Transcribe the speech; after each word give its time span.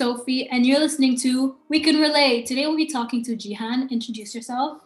Sophie, 0.00 0.48
and 0.48 0.64
you're 0.64 0.78
listening 0.78 1.14
to 1.18 1.58
We 1.68 1.78
Can 1.78 2.00
Relate. 2.00 2.46
Today 2.46 2.66
we'll 2.66 2.74
be 2.74 2.86
talking 2.86 3.22
to 3.22 3.36
Jihan. 3.36 3.90
Introduce 3.90 4.34
yourself. 4.34 4.80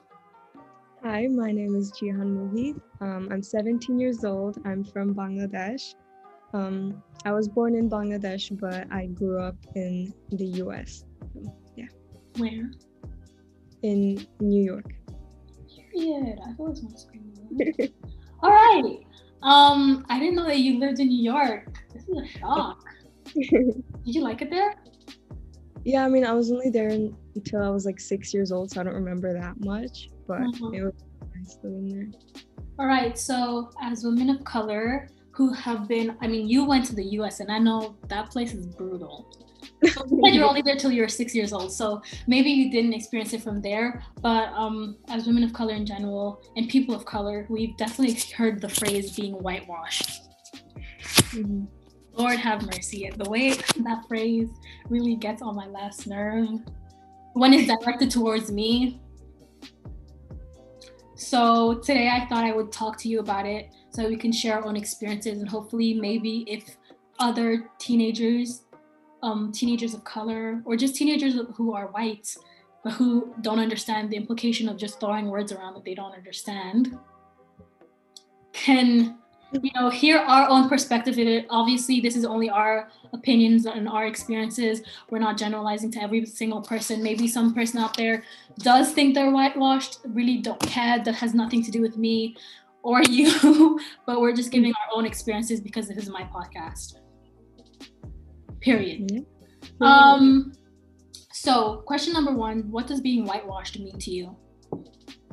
Hi, 1.05 1.29
my 1.29 1.53
name 1.53 1.77
is 1.77 1.93
Jihan 1.93 2.35
Mohit. 2.37 2.81
Um, 3.01 3.29
I'm 3.31 3.41
17 3.41 4.01
years 4.01 4.25
old. 4.25 4.59
I'm 4.65 4.83
from 4.83 5.15
Bangladesh. 5.15 5.95
Um, 6.53 7.01
I 7.25 7.31
was 7.31 7.47
born 7.49 7.77
in 7.77 7.89
Bangladesh, 7.89 8.59
but 8.59 8.93
I 8.93 9.07
grew 9.07 9.39
up 9.41 9.55
in 9.77 10.13
the 10.33 10.47
US. 10.65 11.05
So, 11.33 11.55
yeah. 11.77 11.87
Where? 12.39 12.73
In 13.83 14.27
New 14.41 14.65
York. 14.65 14.95
Period. 15.93 16.41
I 16.45 16.55
thought 16.55 16.79
it 16.79 16.91
was 16.91 17.07
New 17.53 17.89
All 18.43 18.51
right. 18.51 18.99
Um, 19.45 20.05
I 20.09 20.19
didn't 20.19 20.35
know 20.35 20.47
that 20.47 20.59
you 20.59 20.81
lived 20.81 20.99
in 20.99 21.07
New 21.07 21.23
York. 21.23 21.79
This 21.93 22.03
is 22.03 22.19
a 22.19 22.27
shock. 22.27 22.83
Did 23.33 23.85
you 24.03 24.21
like 24.21 24.43
it 24.43 24.51
there? 24.51 24.75
Yeah, 25.85 26.05
I 26.05 26.09
mean, 26.09 26.25
I 26.25 26.33
was 26.33 26.51
only 26.51 26.71
there 26.71 26.89
until 26.89 27.63
I 27.63 27.69
was 27.69 27.85
like 27.85 28.01
six 28.01 28.33
years 28.33 28.53
old, 28.53 28.71
so 28.71 28.81
I 28.81 28.85
don't 28.85 28.95
remember 28.95 29.33
that 29.35 29.61
much, 29.61 30.09
but 30.27 30.41
mm-hmm. 30.41 30.75
it 30.75 30.83
was 30.83 30.95
nice 31.37 31.59
living 31.63 31.89
there. 31.89 32.21
All 32.79 32.87
right, 32.87 33.19
so 33.19 33.71
as 33.83 34.03
women 34.03 34.31
of 34.31 34.43
color 34.45 35.09
who 35.31 35.53
have 35.53 35.87
been, 35.87 36.17
I 36.23 36.27
mean, 36.27 36.49
you 36.49 36.65
went 36.65 36.87
to 36.87 36.95
the 36.95 37.05
US, 37.19 37.41
and 37.41 37.53
I 37.53 37.59
know 37.59 37.97
that 38.09 38.31
place 38.31 38.55
is 38.55 38.67
brutal. 38.67 39.31
you 39.83 39.91
said 39.91 40.35
you're 40.35 40.47
only 40.47 40.63
there 40.63 40.77
till 40.77 40.91
you're 40.91 41.09
six 41.09 41.35
years 41.35 41.53
old, 41.53 41.71
so 41.71 42.01
maybe 42.27 42.51
you 42.51 42.71
didn't 42.71 42.95
experience 42.95 43.35
it 43.35 43.43
from 43.43 43.61
there. 43.61 44.03
But 44.23 44.53
um, 44.55 44.97
as 45.09 45.27
women 45.27 45.43
of 45.43 45.53
color 45.53 45.75
in 45.75 45.85
general 45.85 46.41
and 46.57 46.69
people 46.69 46.95
of 46.95 47.05
color, 47.05 47.47
we've 47.51 47.77
definitely 47.77 48.19
heard 48.37 48.61
the 48.61 48.71
phrase 48.71 49.15
being 49.15 49.35
whitewashed. 49.35 50.23
Mm-hmm. 51.03 51.65
Lord 52.17 52.39
have 52.39 52.65
mercy. 52.67 53.11
The 53.17 53.29
way 53.29 53.55
that 53.55 54.05
phrase 54.09 54.49
really 54.89 55.17
gets 55.17 55.43
on 55.43 55.55
my 55.55 55.67
last 55.67 56.07
nerve 56.07 56.61
when 57.33 57.53
it's 57.53 57.67
directed 57.67 58.11
towards 58.11 58.53
me. 58.53 59.01
So 61.17 61.75
today 61.75 62.09
I 62.09 62.27
thought 62.27 62.45
I 62.45 62.53
would 62.53 62.73
talk 62.73 62.99
to 62.99 63.09
you 63.09 63.21
about 63.21 63.47
it 63.47 63.71
so 63.91 64.09
we 64.09 64.17
can 64.17 64.33
share 64.33 64.59
our 64.59 64.65
own 64.65 64.77
experiences 64.77 65.39
and 65.39 65.49
hopefully 65.49 65.95
maybe 65.95 66.45
if 66.49 66.77
other 67.19 67.71
teenagers, 67.79 68.65
um, 69.23 69.53
teenagers 69.53 69.95
of 69.95 70.05
color, 70.05 70.63
or 70.65 70.77
just 70.77 70.97
teenagers 70.97 71.35
who 71.55 71.75
are 71.75 71.87
white, 71.89 72.37
but 72.83 72.93
who 72.93 73.35
don't 73.41 73.59
understand 73.59 74.11
the 74.11 74.17
implication 74.17 74.69
of 74.69 74.77
just 74.77 75.01
throwing 75.01 75.29
words 75.29 75.53
around 75.53 75.75
that 75.75 75.85
they 75.85 75.95
don't 75.95 76.13
understand, 76.13 76.99
can 78.53 79.19
you 79.63 79.71
know 79.75 79.89
hear 79.91 80.19
our 80.19 80.49
own 80.49 80.69
perspective. 80.69 81.19
In 81.19 81.29
it 81.29 81.47
obviously 81.51 82.01
this 82.01 82.17
is 82.17 82.25
only 82.25 82.51
our 82.51 82.89
opinions 83.13 83.67
and 83.67 83.89
our 83.89 84.07
experiences. 84.07 84.83
We're 85.11 85.19
not 85.19 85.37
generalizing 85.37 85.91
to 85.93 86.03
every 86.03 86.27
single 86.27 86.63
person. 86.63 87.03
Maybe 87.03 87.29
some 87.29 87.55
person 87.55 87.81
out 87.81 87.97
there 87.97 88.25
does 88.59 88.93
think 88.93 89.15
they're 89.15 89.31
whitewashed 89.31 89.99
really 90.05 90.39
don't 90.39 90.61
care 90.61 91.03
that 91.03 91.15
has 91.15 91.35
nothing 91.35 91.63
to 91.65 91.71
do 91.71 91.81
with 91.81 91.97
me 91.97 92.37
or 92.83 93.03
you 93.11 93.81
but 94.07 94.21
we're 94.21 94.35
just 94.35 94.51
giving 94.51 94.73
our 94.73 94.99
own 94.99 95.07
experiences 95.07 95.61
because 95.61 95.89
this 95.89 95.99
is 95.99 96.09
my 96.09 96.23
podcast. 96.25 96.95
Period. 98.61 99.09
Mm-hmm. 99.09 99.83
um 99.83 100.53
so 101.33 101.83
question 101.87 102.13
number 102.13 102.33
one 102.33 102.71
what 102.71 102.87
does 102.87 103.01
being 103.01 103.25
whitewashed 103.25 103.79
mean 103.79 103.99
to 103.99 104.11
you? 104.11 104.37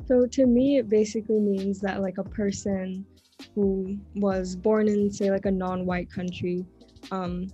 So 0.06 0.26
to 0.26 0.46
me 0.46 0.78
it 0.78 0.88
basically 0.88 1.40
means 1.40 1.80
that 1.80 2.00
like 2.00 2.18
a 2.18 2.24
person 2.24 3.06
who 3.54 3.98
was 4.14 4.56
born 4.56 4.88
in 4.88 5.10
say 5.10 5.30
like 5.30 5.46
a 5.46 5.50
non-white 5.50 6.10
country 6.10 6.64
um, 7.10 7.48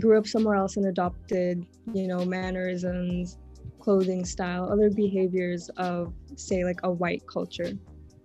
grew 0.00 0.18
up 0.18 0.26
somewhere 0.26 0.56
else 0.56 0.76
and 0.76 0.86
adopted 0.86 1.64
you 1.92 2.06
know 2.06 2.24
mannerisms 2.24 3.38
clothing 3.80 4.24
style 4.24 4.68
other 4.70 4.90
behaviors 4.90 5.68
of 5.76 6.12
say 6.36 6.64
like 6.64 6.80
a 6.84 6.90
white 6.90 7.22
culture 7.26 7.72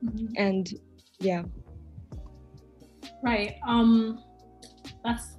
mm-hmm. 0.03 0.27
and 0.37 0.75
yeah 1.19 1.43
right 3.23 3.57
um 3.67 4.23
that's 5.03 5.37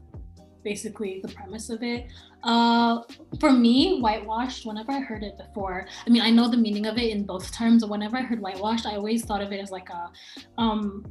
basically 0.63 1.21
the 1.23 1.29
premise 1.29 1.71
of 1.71 1.83
it 1.83 2.07
uh, 2.43 3.03
for 3.39 3.53
me, 3.53 4.01
whitewashed, 4.01 4.65
whenever 4.65 4.93
I 4.93 5.01
heard 5.01 5.23
it 5.23 5.37
before, 5.37 5.87
I 6.07 6.11
mean, 6.11 6.23
I 6.23 6.31
know 6.31 6.49
the 6.49 6.57
meaning 6.57 6.87
of 6.87 6.97
it 6.97 7.11
in 7.11 7.25
both 7.25 7.53
terms. 7.53 7.85
Whenever 7.85 8.17
I 8.17 8.23
heard 8.23 8.41
whitewashed, 8.41 8.87
I 8.87 8.97
always 8.97 9.25
thought 9.25 9.43
of 9.43 9.53
it 9.53 9.61
as 9.61 9.71
like 9.71 9.91
a, 9.91 10.11
um, 10.57 11.05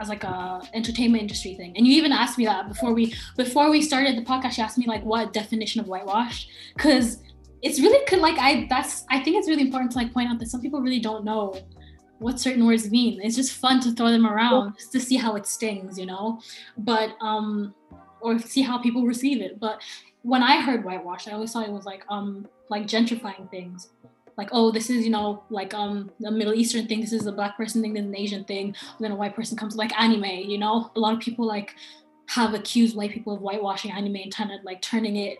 as 0.00 0.08
like 0.08 0.24
a 0.24 0.60
entertainment 0.74 1.22
industry 1.22 1.54
thing. 1.54 1.74
And 1.76 1.86
you 1.86 1.94
even 1.94 2.12
asked 2.12 2.38
me 2.38 2.44
that 2.46 2.68
before 2.68 2.92
we 2.92 3.14
before 3.36 3.70
we 3.70 3.82
started 3.82 4.16
the 4.16 4.22
podcast. 4.22 4.58
You 4.58 4.64
asked 4.64 4.78
me 4.78 4.86
like 4.86 5.04
what 5.04 5.32
definition 5.32 5.80
of 5.80 5.88
whitewash, 5.88 6.48
because 6.76 7.22
it's 7.62 7.80
really 7.80 8.04
could 8.06 8.20
like 8.20 8.38
I 8.38 8.66
that's 8.68 9.04
I 9.10 9.22
think 9.22 9.36
it's 9.36 9.48
really 9.48 9.62
important 9.62 9.92
to 9.92 9.98
like 9.98 10.12
point 10.12 10.30
out 10.30 10.38
that 10.38 10.48
some 10.48 10.60
people 10.60 10.80
really 10.80 11.00
don't 11.00 11.24
know 11.24 11.54
what 12.18 12.40
certain 12.40 12.66
words 12.66 12.90
mean. 12.90 13.20
It's 13.22 13.36
just 13.36 13.52
fun 13.52 13.80
to 13.80 13.92
throw 13.92 14.10
them 14.10 14.26
around 14.26 14.76
just 14.76 14.92
to 14.92 15.00
see 15.00 15.16
how 15.16 15.34
it 15.36 15.46
stings, 15.46 15.98
you 15.98 16.06
know. 16.06 16.40
But 16.78 17.10
um, 17.20 17.74
or 18.20 18.38
see 18.38 18.62
how 18.62 18.78
people 18.78 19.04
receive 19.04 19.42
it. 19.42 19.60
But 19.60 19.82
when 20.22 20.42
I 20.42 20.60
heard 20.60 20.84
whitewash, 20.84 21.28
I 21.28 21.32
always 21.32 21.52
thought 21.52 21.66
it 21.66 21.72
was 21.72 21.84
like 21.84 22.04
um 22.08 22.48
like 22.70 22.86
gentrifying 22.86 23.50
things. 23.50 23.90
Like, 24.36 24.48
oh, 24.52 24.70
this 24.72 24.90
is, 24.90 25.04
you 25.04 25.10
know, 25.10 25.44
like 25.50 25.74
um 25.74 26.10
the 26.20 26.30
Middle 26.30 26.54
Eastern 26.54 26.86
thing, 26.86 27.00
this 27.00 27.12
is 27.12 27.26
a 27.26 27.32
black 27.32 27.56
person 27.56 27.82
thing, 27.82 27.94
this 27.94 28.02
is 28.02 28.08
an 28.08 28.16
Asian 28.16 28.44
thing, 28.44 28.74
then 29.00 29.12
a 29.12 29.16
white 29.16 29.34
person 29.34 29.56
comes 29.56 29.76
like 29.76 29.98
anime, 30.00 30.24
you 30.24 30.58
know? 30.58 30.90
A 30.96 31.00
lot 31.00 31.14
of 31.14 31.20
people 31.20 31.46
like 31.46 31.74
have 32.28 32.54
accused 32.54 32.96
white 32.96 33.10
people 33.10 33.34
of 33.34 33.40
whitewashing 33.40 33.92
anime 33.92 34.16
and 34.16 34.34
kind 34.34 34.50
of 34.50 34.64
like 34.64 34.80
turning 34.80 35.16
it 35.16 35.38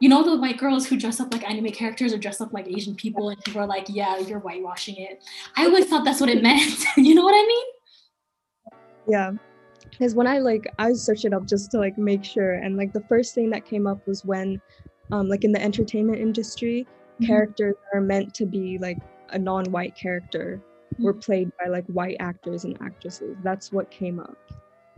you 0.00 0.08
know 0.08 0.22
the 0.22 0.36
white 0.38 0.58
girls 0.58 0.86
who 0.86 0.96
dress 0.98 1.20
up 1.20 1.32
like 1.32 1.48
anime 1.48 1.70
characters 1.70 2.12
or 2.12 2.18
dress 2.18 2.40
up 2.42 2.52
like 2.52 2.66
Asian 2.68 2.94
people 2.94 3.30
and 3.30 3.42
people 3.42 3.62
are 3.62 3.66
like, 3.66 3.86
yeah, 3.88 4.18
you're 4.18 4.40
whitewashing 4.40 4.96
it. 4.96 5.24
I 5.56 5.64
always 5.64 5.86
thought 5.86 6.04
that's 6.04 6.20
what 6.20 6.28
it 6.28 6.42
meant. 6.42 6.84
you 6.98 7.14
know 7.14 7.24
what 7.24 7.32
I 7.32 7.46
mean? 7.46 7.66
Yeah 9.08 9.32
because 9.90 10.14
when 10.14 10.26
I 10.26 10.38
like 10.38 10.66
I 10.78 10.92
searched 10.92 11.24
it 11.24 11.32
up 11.32 11.46
just 11.46 11.70
to 11.72 11.78
like 11.78 11.96
make 11.98 12.24
sure, 12.24 12.54
and 12.54 12.76
like 12.76 12.92
the 12.92 13.02
first 13.02 13.34
thing 13.34 13.50
that 13.50 13.64
came 13.64 13.86
up 13.86 14.06
was 14.06 14.24
when, 14.24 14.60
um, 15.12 15.28
like 15.28 15.44
in 15.44 15.52
the 15.52 15.62
entertainment 15.62 16.18
industry, 16.18 16.86
mm-hmm. 17.16 17.26
characters 17.26 17.74
are 17.92 18.00
meant 18.00 18.34
to 18.34 18.46
be 18.46 18.78
like 18.78 18.98
a 19.30 19.38
non-white 19.38 19.94
character 19.94 20.60
mm-hmm. 20.94 21.04
were 21.04 21.14
played 21.14 21.50
by 21.58 21.68
like 21.68 21.86
white 21.86 22.16
actors 22.20 22.64
and 22.64 22.80
actresses. 22.80 23.36
That's 23.42 23.72
what 23.72 23.90
came 23.90 24.20
up. 24.20 24.36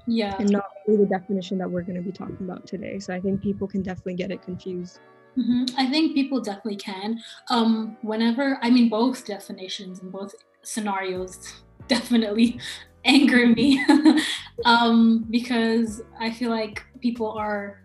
Yeah. 0.07 0.35
And 0.39 0.51
not 0.51 0.65
really 0.87 1.05
the 1.05 1.11
definition 1.11 1.59
that 1.59 1.71
we're 1.71 1.83
going 1.83 1.97
to 1.97 2.03
be 2.03 2.13
talking 2.13 2.39
about 2.41 2.67
today. 2.67 2.99
So 2.99 3.15
I 3.15 3.21
think 3.21 3.43
people 3.43 3.69
can 3.69 3.83
definitely 3.83 4.15
get 4.15 4.31
it 4.31 4.43
confused. 4.43 5.01
Mm-hmm. 5.37 5.79
I 5.79 5.87
think 5.91 6.15
people 6.15 6.41
definitely 6.41 6.77
can. 6.77 7.21
Um, 7.49 7.97
whenever 8.03 8.59
I 8.63 8.71
mean 8.71 8.89
both 8.89 9.27
definitions 9.27 10.01
and 10.01 10.11
both 10.11 10.35
scenarios 10.63 11.55
definitely 11.89 12.59
anger 13.05 13.47
me 13.47 13.85
um, 14.65 15.27
because 15.31 16.03
I 16.19 16.31
feel 16.31 16.51
like 16.51 16.83
people 17.01 17.31
are 17.31 17.81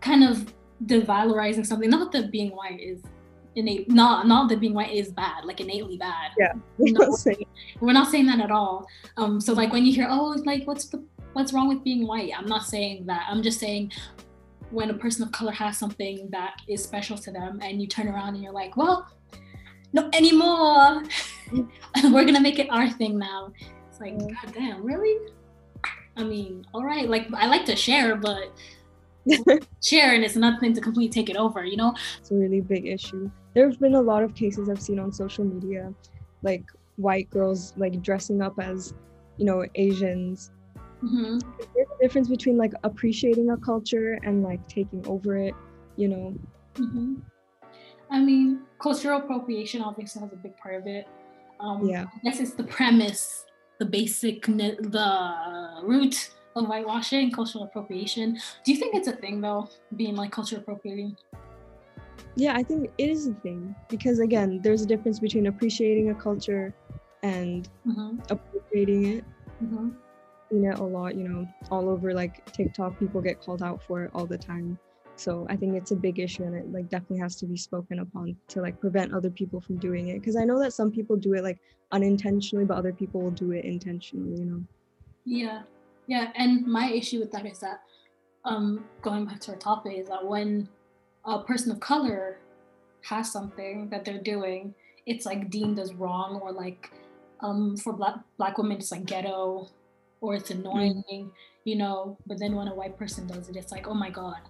kind 0.00 0.24
of 0.24 0.52
devalorizing 0.84 1.66
something. 1.66 1.90
Not 1.90 2.12
that 2.12 2.30
being 2.30 2.50
white 2.50 2.80
is 2.80 3.02
innate, 3.58 3.90
not 3.90 4.26
not 4.26 4.48
that 4.48 4.60
being 4.60 4.74
white 4.74 4.92
is 4.92 5.10
bad, 5.10 5.44
like 5.44 5.60
innately 5.60 5.96
bad. 5.96 6.32
Yeah, 6.38 6.52
we're 6.78 6.92
not, 6.92 7.18
saying, 7.18 7.44
we're 7.80 7.92
not 7.92 8.10
saying 8.10 8.26
that 8.26 8.40
at 8.40 8.50
all. 8.50 8.86
Um, 9.16 9.40
so 9.40 9.52
like 9.52 9.72
when 9.72 9.84
you 9.84 9.92
hear, 9.92 10.06
oh, 10.08 10.36
like 10.44 10.66
what's 10.66 10.86
the 10.86 11.02
what's 11.32 11.52
wrong 11.52 11.68
with 11.68 11.84
being 11.84 12.06
white? 12.06 12.32
I'm 12.36 12.46
not 12.46 12.64
saying 12.64 13.06
that. 13.06 13.26
I'm 13.28 13.42
just 13.42 13.60
saying 13.60 13.92
when 14.70 14.90
a 14.90 14.94
person 14.94 15.22
of 15.22 15.32
color 15.32 15.52
has 15.52 15.78
something 15.78 16.28
that 16.30 16.60
is 16.68 16.82
special 16.82 17.16
to 17.18 17.30
them, 17.30 17.60
and 17.62 17.80
you 17.80 17.86
turn 17.86 18.08
around 18.08 18.34
and 18.34 18.42
you're 18.42 18.52
like, 18.52 18.76
well, 18.76 19.06
no 19.92 20.08
anymore. 20.12 21.02
we're 22.04 22.24
gonna 22.24 22.40
make 22.40 22.58
it 22.58 22.68
our 22.70 22.90
thing 22.90 23.18
now 23.18 23.52
It's 23.90 24.00
like, 24.00 24.14
mm. 24.14 24.28
God 24.28 24.54
damn, 24.54 24.84
really? 24.84 25.32
I 26.16 26.24
mean, 26.24 26.66
all 26.74 26.84
right, 26.84 27.08
like 27.08 27.28
I 27.34 27.46
like 27.46 27.64
to 27.66 27.76
share, 27.76 28.16
but 28.16 28.52
sharing 29.82 30.22
is 30.22 30.36
nothing 30.36 30.72
to 30.74 30.80
completely 30.80 31.12
take 31.12 31.30
it 31.30 31.36
over, 31.36 31.64
you 31.64 31.76
know? 31.76 31.94
It's 32.18 32.30
a 32.30 32.34
really 32.34 32.60
big 32.60 32.86
issue. 32.86 33.30
There 33.54 33.68
have 33.68 33.78
been 33.80 33.94
a 33.94 34.00
lot 34.00 34.22
of 34.22 34.34
cases 34.34 34.68
I've 34.68 34.80
seen 34.80 34.98
on 34.98 35.12
social 35.12 35.44
media, 35.44 35.92
like 36.42 36.64
white 36.96 37.30
girls 37.30 37.72
like 37.76 38.00
dressing 38.02 38.42
up 38.42 38.58
as, 38.58 38.94
you 39.36 39.44
know, 39.44 39.64
Asians. 39.74 40.50
Mm-hmm. 41.02 41.38
There's 41.74 41.88
a 41.88 42.02
difference 42.02 42.28
between 42.28 42.56
like 42.56 42.72
appreciating 42.84 43.50
a 43.50 43.56
culture 43.56 44.18
and 44.24 44.42
like 44.42 44.66
taking 44.68 45.06
over 45.06 45.36
it, 45.36 45.54
you 45.96 46.08
know? 46.08 46.34
Mm-hmm. 46.74 47.14
I 48.10 48.20
mean, 48.20 48.62
cultural 48.80 49.20
appropriation 49.20 49.82
obviously 49.82 50.22
has 50.22 50.32
a 50.32 50.36
big 50.36 50.56
part 50.56 50.74
of 50.76 50.86
it. 50.86 51.06
Um, 51.60 51.86
yeah. 51.86 52.04
I 52.04 52.18
guess 52.22 52.40
it's 52.40 52.54
the 52.54 52.64
premise 52.64 53.44
the 53.78 53.84
basic 53.84 54.44
the 54.46 55.80
root 55.82 56.30
of 56.58 56.66
whitewashing, 56.66 57.30
cultural 57.32 57.64
appropriation. 57.64 58.38
Do 58.64 58.72
you 58.72 58.78
think 58.78 58.94
it's 58.94 59.08
a 59.08 59.12
thing 59.12 59.40
though, 59.40 59.68
being 59.96 60.16
like 60.16 60.32
cultural 60.32 60.60
appropriating? 60.60 61.16
Yeah, 62.36 62.54
I 62.54 62.62
think 62.62 62.90
it 62.98 63.10
is 63.10 63.26
a 63.26 63.34
thing 63.34 63.74
because 63.88 64.20
again, 64.20 64.60
there's 64.62 64.82
a 64.82 64.86
difference 64.86 65.18
between 65.18 65.46
appreciating 65.46 66.10
a 66.10 66.14
culture 66.14 66.74
and 67.22 67.68
mm-hmm. 67.86 68.18
appropriating 68.30 69.18
it. 69.18 69.24
Mm-hmm. 69.62 69.88
You 70.50 70.58
know, 70.60 70.76
a 70.76 70.86
lot, 70.86 71.14
you 71.14 71.28
know, 71.28 71.48
all 71.70 71.90
over 71.90 72.14
like 72.14 72.50
TikTok, 72.52 72.98
people 72.98 73.20
get 73.20 73.40
called 73.40 73.62
out 73.62 73.82
for 73.82 74.04
it 74.04 74.10
all 74.14 74.26
the 74.26 74.38
time. 74.38 74.78
so 75.18 75.46
i 75.50 75.56
think 75.56 75.74
it's 75.74 75.90
a 75.90 75.96
big 75.96 76.18
issue 76.20 76.44
and 76.44 76.54
it 76.54 76.72
like 76.72 76.88
definitely 76.88 77.18
has 77.18 77.34
to 77.34 77.46
be 77.46 77.56
spoken 77.56 77.98
upon 77.98 78.36
to 78.46 78.60
like 78.60 78.78
prevent 78.80 79.12
other 79.12 79.30
people 79.30 79.60
from 79.60 79.76
doing 79.76 80.08
it 80.08 80.20
because 80.20 80.36
i 80.36 80.44
know 80.44 80.58
that 80.58 80.72
some 80.72 80.90
people 80.90 81.16
do 81.16 81.34
it 81.34 81.42
like 81.42 81.58
unintentionally 81.92 82.64
but 82.64 82.76
other 82.76 82.92
people 82.92 83.20
will 83.20 83.36
do 83.44 83.50
it 83.50 83.64
intentionally 83.64 84.38
you 84.38 84.46
know 84.46 84.62
yeah 85.24 85.62
yeah 86.08 86.32
and 86.34 86.66
my 86.66 86.90
issue 86.90 87.20
with 87.20 87.30
that 87.30 87.46
is 87.46 87.60
that 87.60 87.82
um 88.44 88.84
going 89.02 89.24
back 89.24 89.40
to 89.40 89.52
our 89.52 89.56
topic 89.58 89.96
is 89.96 90.08
that 90.08 90.24
when 90.26 90.68
a 91.24 91.40
person 91.42 91.70
of 91.70 91.78
color 91.78 92.38
has 93.04 93.30
something 93.30 93.88
that 93.90 94.04
they're 94.04 94.22
doing 94.22 94.74
it's 95.06 95.24
like 95.24 95.48
deemed 95.50 95.78
as 95.78 95.94
wrong 95.94 96.40
or 96.42 96.50
like 96.50 96.90
um 97.40 97.76
for 97.76 97.92
black 97.92 98.16
black 98.36 98.58
women 98.58 98.78
it's 98.78 98.90
like 98.90 99.06
ghetto 99.06 99.68
or 100.20 100.34
it's 100.34 100.50
annoying 100.50 101.04
mm. 101.12 101.30
you 101.64 101.76
know 101.76 102.18
but 102.26 102.40
then 102.40 102.56
when 102.56 102.66
a 102.66 102.74
white 102.74 102.98
person 102.98 103.24
does 103.28 103.48
it 103.48 103.54
it's 103.54 103.70
like 103.70 103.86
oh 103.86 103.94
my 103.94 104.10
god 104.10 104.40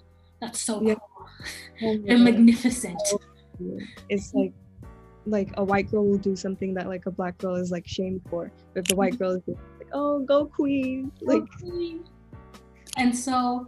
that's 0.41 0.61
so 0.61 0.81
yeah. 0.83 0.95
cool. 0.95 1.29
Oh, 1.83 1.99
They're 2.07 2.19
magnificent. 2.19 3.01
It's 4.09 4.33
like 4.35 4.53
like 5.27 5.51
a 5.59 5.65
white 5.65 5.91
girl 5.91 6.07
will 6.07 6.19
do 6.19 6.35
something 6.35 6.73
that 6.75 6.89
like 6.89 7.05
a 7.07 7.11
black 7.11 7.37
girl 7.39 7.57
is 7.57 7.71
like 7.71 7.87
shamed 7.87 8.23
for. 8.31 8.53
But 8.75 8.87
the 8.87 8.97
white 8.97 9.19
girl 9.19 9.33
is 9.33 9.43
oh, 9.93 10.21
go 10.21 10.47
queen. 10.47 11.13
Like 11.21 11.45
queen. 11.61 12.05
And 12.97 13.17
so 13.17 13.67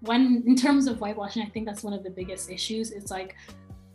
when 0.00 0.42
in 0.46 0.54
terms 0.54 0.86
of 0.86 0.98
whitewashing, 0.98 1.42
I 1.42 1.48
think 1.48 1.66
that's 1.66 1.82
one 1.82 1.92
of 1.92 2.04
the 2.04 2.10
biggest 2.10 2.50
issues. 2.50 2.92
It's 2.92 3.10
like 3.10 3.34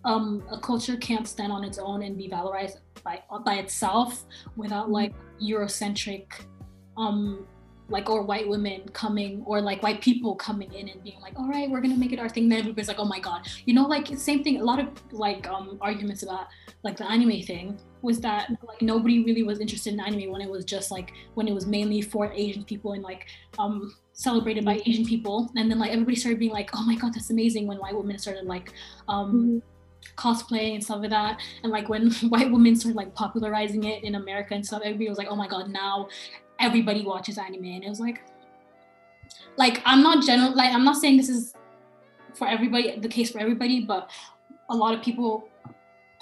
um, 0.06 0.44
a 0.52 0.60
culture 0.60 0.98
can't 0.98 1.28
stand 1.28 1.52
on 1.52 1.64
its 1.64 1.78
own 1.78 2.04
and 2.04 2.18
be 2.18 2.30
valorized 2.30 2.78
by 3.04 3.22
by 3.46 3.56
itself 3.56 4.26
without 4.56 4.86
mm-hmm. 4.86 4.94
like 4.94 5.14
Eurocentric 5.42 6.26
um, 6.98 7.48
like 7.90 8.10
or 8.10 8.24
white 8.24 8.48
women 8.48 8.82
coming 8.94 9.44
or 9.46 9.62
like 9.62 9.84
white 9.84 10.02
people 10.02 10.36
coming 10.36 10.72
in 10.74 10.90
and 10.90 11.04
being 11.04 11.20
like 11.22 11.38
all 11.38 11.50
right 11.50 11.70
we're 11.70 11.82
gonna 11.82 11.98
make 11.98 12.14
it 12.14 12.20
our 12.20 12.30
thing 12.30 12.48
then 12.48 12.60
everybody's 12.60 12.88
like 12.88 13.00
oh 13.00 13.06
my 13.06 13.20
god 13.20 13.46
you 13.66 13.74
know 13.74 13.86
like 13.86 14.08
same 14.18 14.44
thing 14.44 14.62
a 14.62 14.64
lot 14.64 14.80
of 14.80 14.88
like 15.12 15.48
um 15.50 15.78
arguments 15.82 16.24
about 16.24 16.48
like 16.84 16.96
the 16.96 17.10
anime 17.12 17.42
thing 17.42 17.78
was 18.04 18.20
that 18.20 18.50
like 18.68 18.82
nobody 18.82 19.24
really 19.24 19.44
was 19.44 19.60
interested 19.60 19.94
in 19.94 20.00
anime 20.00 20.32
when 20.32 20.42
it 20.42 20.50
was 20.50 20.66
just 20.66 20.92
like 20.92 21.12
when 21.34 21.48
it 21.48 21.54
was 21.54 21.66
mainly 21.66 22.02
for 22.02 22.32
asian 22.34 22.64
people 22.64 22.94
and 22.94 23.04
like 23.04 23.28
um 23.58 23.94
celebrated 24.14 24.64
by 24.64 24.82
asian 24.86 25.06
people 25.06 25.50
and 25.56 25.72
then 25.72 25.80
like 25.80 25.92
everybody 25.92 26.16
started 26.16 26.40
being 26.40 26.52
like 26.52 26.70
oh 26.74 26.84
my 26.84 26.96
god 26.96 27.14
that's 27.14 27.30
amazing 27.30 27.66
when 27.66 27.78
white 27.78 27.96
women 27.96 28.18
started 28.18 28.46
like 28.46 28.74
um 29.08 29.34
mm-hmm 29.34 29.58
cosplay 30.18 30.74
and 30.74 30.84
stuff 30.84 31.00
like 31.00 31.10
that. 31.12 31.40
And 31.64 31.72
like 31.72 31.88
when 31.88 32.12
white 32.30 32.52
women 32.52 32.76
started 32.76 32.98
like 32.98 33.16
popularizing 33.16 33.86
it 33.86 34.04
in 34.04 34.16
America 34.16 34.54
and 34.54 34.64
stuff, 34.64 34.82
everybody 34.84 35.08
was 35.08 35.18
like, 35.18 35.30
oh 35.30 35.36
my 35.36 35.48
god, 35.48 35.70
now 35.70 36.10
everybody 36.60 37.04
watches 37.04 37.38
anime 37.38 37.66
and 37.66 37.84
it 37.84 37.90
was 37.90 38.00
like 38.00 38.22
like 39.58 39.82
i'm 39.86 40.02
not 40.02 40.24
general 40.24 40.56
like 40.56 40.74
i'm 40.74 40.84
not 40.84 40.96
saying 40.96 41.18
this 41.18 41.30
is 41.30 41.54
for 42.34 42.48
everybody 42.48 42.98
the 43.00 43.08
case 43.08 43.32
for 43.32 43.40
everybody 43.40 43.82
but 43.82 44.10
a 44.70 44.76
lot 44.76 44.94
of 44.94 45.02
people 45.02 45.48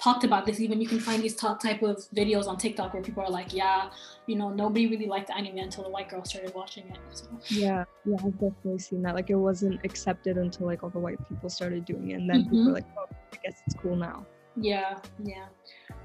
talked 0.02 0.24
about 0.24 0.44
this 0.44 0.58
even 0.58 0.80
you 0.80 0.88
can 0.88 0.98
find 0.98 1.22
these 1.22 1.36
top 1.36 1.62
type 1.62 1.82
of 1.82 1.96
videos 2.14 2.46
on 2.46 2.56
tiktok 2.56 2.92
where 2.92 3.02
people 3.02 3.22
are 3.22 3.30
like 3.30 3.52
yeah 3.54 3.90
you 4.26 4.34
know 4.34 4.50
nobody 4.50 4.86
really 4.88 5.06
liked 5.06 5.28
the 5.28 5.36
anime 5.36 5.58
until 5.58 5.84
the 5.84 5.90
white 5.90 6.08
girl 6.08 6.24
started 6.24 6.52
watching 6.54 6.84
it 6.88 6.98
so. 7.12 7.26
yeah 7.48 7.84
yeah 8.04 8.16
i've 8.24 8.32
definitely 8.32 8.78
seen 8.78 9.00
that 9.02 9.14
like 9.14 9.30
it 9.30 9.36
wasn't 9.36 9.78
accepted 9.84 10.38
until 10.38 10.66
like 10.66 10.82
all 10.82 10.90
the 10.90 10.98
white 10.98 11.18
people 11.28 11.48
started 11.48 11.84
doing 11.84 12.10
it 12.10 12.14
and 12.14 12.28
then 12.28 12.40
mm-hmm. 12.40 12.50
people 12.50 12.66
were 12.66 12.72
like 12.72 12.86
oh 12.98 13.06
i 13.32 13.36
guess 13.44 13.62
it's 13.66 13.76
cool 13.76 13.94
now 13.94 14.26
yeah 14.56 14.98
yeah 15.22 15.46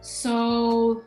so 0.01 1.03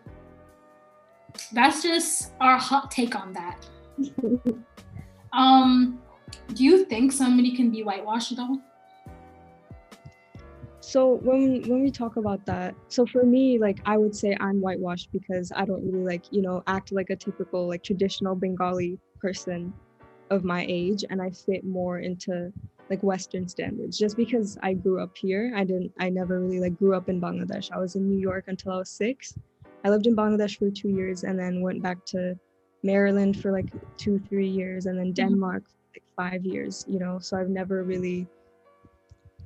that's 1.53 1.83
just 1.83 2.33
our 2.41 2.59
hot 2.59 2.91
take 2.91 3.15
on 3.15 3.33
that. 3.33 3.67
um, 5.33 6.01
do 6.55 6.65
you 6.65 6.85
think 6.85 7.13
somebody 7.13 7.57
can 7.57 7.71
be 7.71 7.83
whitewashed 7.83 8.37
though? 8.37 8.59
So 10.81 11.15
when 11.23 11.63
when 11.69 11.83
we 11.83 11.91
talk 11.91 12.17
about 12.17 12.45
that, 12.47 12.75
so 12.89 13.07
for 13.07 13.25
me, 13.25 13.59
like 13.59 13.81
I 13.85 13.97
would 13.97 14.15
say 14.15 14.37
I'm 14.41 14.61
whitewashed 14.61 15.13
because 15.13 15.53
I 15.55 15.65
don't 15.65 15.85
really 15.85 16.05
like 16.05 16.25
you 16.31 16.43
know 16.43 16.63
act 16.67 16.93
like 16.93 17.11
a 17.11 17.17
typical 17.17 17.69
like 17.69 17.83
traditional 17.83 18.35
Bengali 18.35 18.99
person 19.21 19.73
of 20.31 20.45
my 20.45 20.65
age, 20.69 21.05
and 21.11 21.21
I 21.21 21.31
fit 21.31 21.65
more 21.65 21.99
into 21.99 22.53
like 22.89 23.03
Western 23.03 23.47
standards. 23.47 23.99
Just 23.99 24.17
because 24.17 24.59
I 24.63 24.73
grew 24.73 25.01
up 25.01 25.17
here, 25.17 25.53
I 25.55 25.65
didn't, 25.65 25.93
I 26.01 26.09
never 26.09 26.41
really 26.41 26.61
like 26.61 26.77
grew 26.77 26.97
up 26.97 27.09
in 27.09 27.21
Bangladesh. 27.21 27.71
I 27.71 27.79
was 27.79 27.95
in 27.95 28.09
New 28.09 28.19
York 28.19 28.45
until 28.49 28.73
I 28.73 28.77
was 28.79 28.91
six, 28.91 29.35
I 29.85 29.89
lived 29.89 30.07
in 30.07 30.17
Bangladesh 30.17 30.59
for 30.59 30.71
two 30.71 30.89
years 30.89 31.25
and 31.25 31.39
then 31.39 31.63
went 31.63 31.83
back 31.83 32.05
to 32.07 32.39
Maryland 32.83 33.41
for 33.41 33.53
like 33.53 33.67
two, 33.97 34.19
three 34.29 34.49
years, 34.49 34.87
and 34.87 34.99
then 34.99 35.07
mm-hmm. 35.07 35.31
Denmark 35.31 35.65
for 35.65 35.95
like 35.95 36.03
five 36.17 36.45
years, 36.45 36.85
you 36.89 36.99
know. 36.99 37.19
So 37.19 37.37
I've 37.37 37.49
never 37.49 37.83
really 37.83 38.27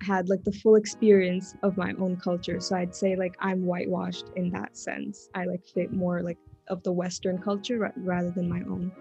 had 0.03 0.29
like 0.29 0.45
the 0.45 0.53
full 0.53 0.77
experience 0.77 1.55
of 1.63 1.77
my 1.77 1.93
own 1.99 2.17
culture. 2.17 2.61
So 2.61 2.77
I'd 2.77 2.95
say 2.95 3.17
like 3.17 3.37
I'm 3.41 3.65
whitewashed 3.65 4.27
in 4.37 4.51
that 4.51 4.77
sense. 4.77 5.29
I 5.35 5.45
like 5.45 5.65
fit 5.67 5.93
more 5.93 6.23
like 6.23 6.39
of 6.69 6.83
the 6.83 6.93
Western 6.93 7.39
culture 7.39 7.79
ra- 7.79 7.91
rather 7.97 8.31
than 8.31 8.49
my 8.49 8.61
own. 8.61 8.93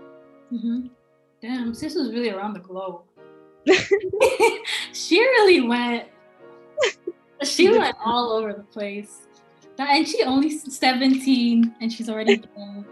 Mm-hmm. 0.51 0.87
Damn, 1.41 1.73
sis 1.73 1.95
was 1.95 2.11
really 2.11 2.29
around 2.29 2.53
the 2.53 2.59
globe. 2.59 3.01
she 4.93 5.19
really 5.19 5.61
went. 5.61 6.07
She 7.43 7.69
went 7.69 7.97
all 8.05 8.31
over 8.31 8.53
the 8.53 8.63
place 8.63 9.27
and 9.77 10.07
she 10.07 10.23
only 10.23 10.49
17 10.49 11.75
and 11.81 11.91
she's 11.91 12.09
already 12.09 12.37
been 12.55 12.85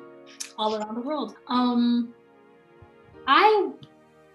all 0.58 0.76
around 0.76 0.96
the 0.96 1.02
world. 1.02 1.36
Um, 1.48 2.14
I 3.28 3.72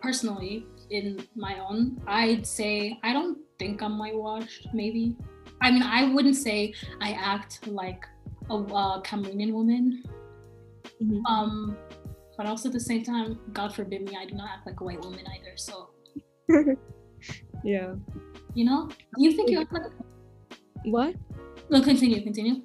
personally, 0.00 0.66
in 0.90 1.26
my 1.34 1.58
own, 1.58 2.00
I'd 2.06 2.46
say 2.46 2.98
I 3.02 3.12
don't 3.12 3.38
think 3.58 3.82
I'm 3.82 3.98
whitewashed. 3.98 4.68
Maybe. 4.72 5.16
I 5.60 5.70
mean, 5.70 5.82
I 5.82 6.12
wouldn't 6.12 6.36
say 6.36 6.74
I 7.00 7.12
act 7.12 7.66
like 7.66 8.04
a 8.50 8.54
uh, 8.54 9.02
Cameroonian 9.02 9.52
woman. 9.52 10.02
Mm-hmm. 11.02 11.26
Um, 11.26 11.76
but 12.36 12.46
also 12.46 12.68
at 12.68 12.72
the 12.72 12.80
same 12.80 13.02
time, 13.02 13.38
God 13.52 13.74
forbid 13.74 14.02
me, 14.02 14.16
I 14.20 14.26
do 14.26 14.34
not 14.34 14.48
act 14.50 14.66
like 14.66 14.80
a 14.80 14.84
white 14.84 15.00
woman 15.00 15.24
either. 15.26 15.56
So. 15.56 15.90
yeah. 17.64 17.94
You 18.54 18.64
know, 18.64 18.88
you 19.16 19.32
think 19.32 19.50
you 19.50 19.60
act 19.60 19.72
like. 19.72 19.82
What? 20.84 21.14
No, 21.70 21.80
continue, 21.82 22.22
continue. 22.22 22.62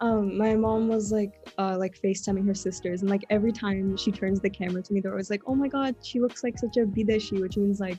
Um, 0.00 0.36
my 0.36 0.54
mom 0.54 0.88
was 0.88 1.10
like, 1.10 1.32
uh, 1.58 1.76
like 1.76 2.00
FaceTiming 2.00 2.46
her 2.46 2.54
sisters, 2.54 3.02
and 3.02 3.10
like 3.10 3.24
every 3.30 3.52
time 3.52 3.96
she 3.96 4.12
turns 4.12 4.40
the 4.40 4.50
camera 4.50 4.82
to 4.82 4.92
me, 4.92 5.00
they're 5.00 5.10
always 5.10 5.30
like, 5.30 5.42
"Oh 5.46 5.54
my 5.54 5.68
God, 5.68 5.96
she 6.02 6.20
looks 6.20 6.44
like 6.44 6.58
such 6.58 6.76
a 6.76 6.80
bideshi," 6.80 7.40
which 7.40 7.56
means 7.56 7.80
like 7.80 7.98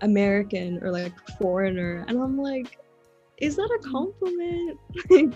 American 0.00 0.82
or 0.82 0.90
like 0.90 1.12
foreigner, 1.38 2.04
and 2.08 2.18
I'm 2.18 2.38
like, 2.38 2.78
"Is 3.38 3.56
that 3.56 3.78
a 3.80 3.88
compliment?" 3.88 4.78
like, 5.10 5.32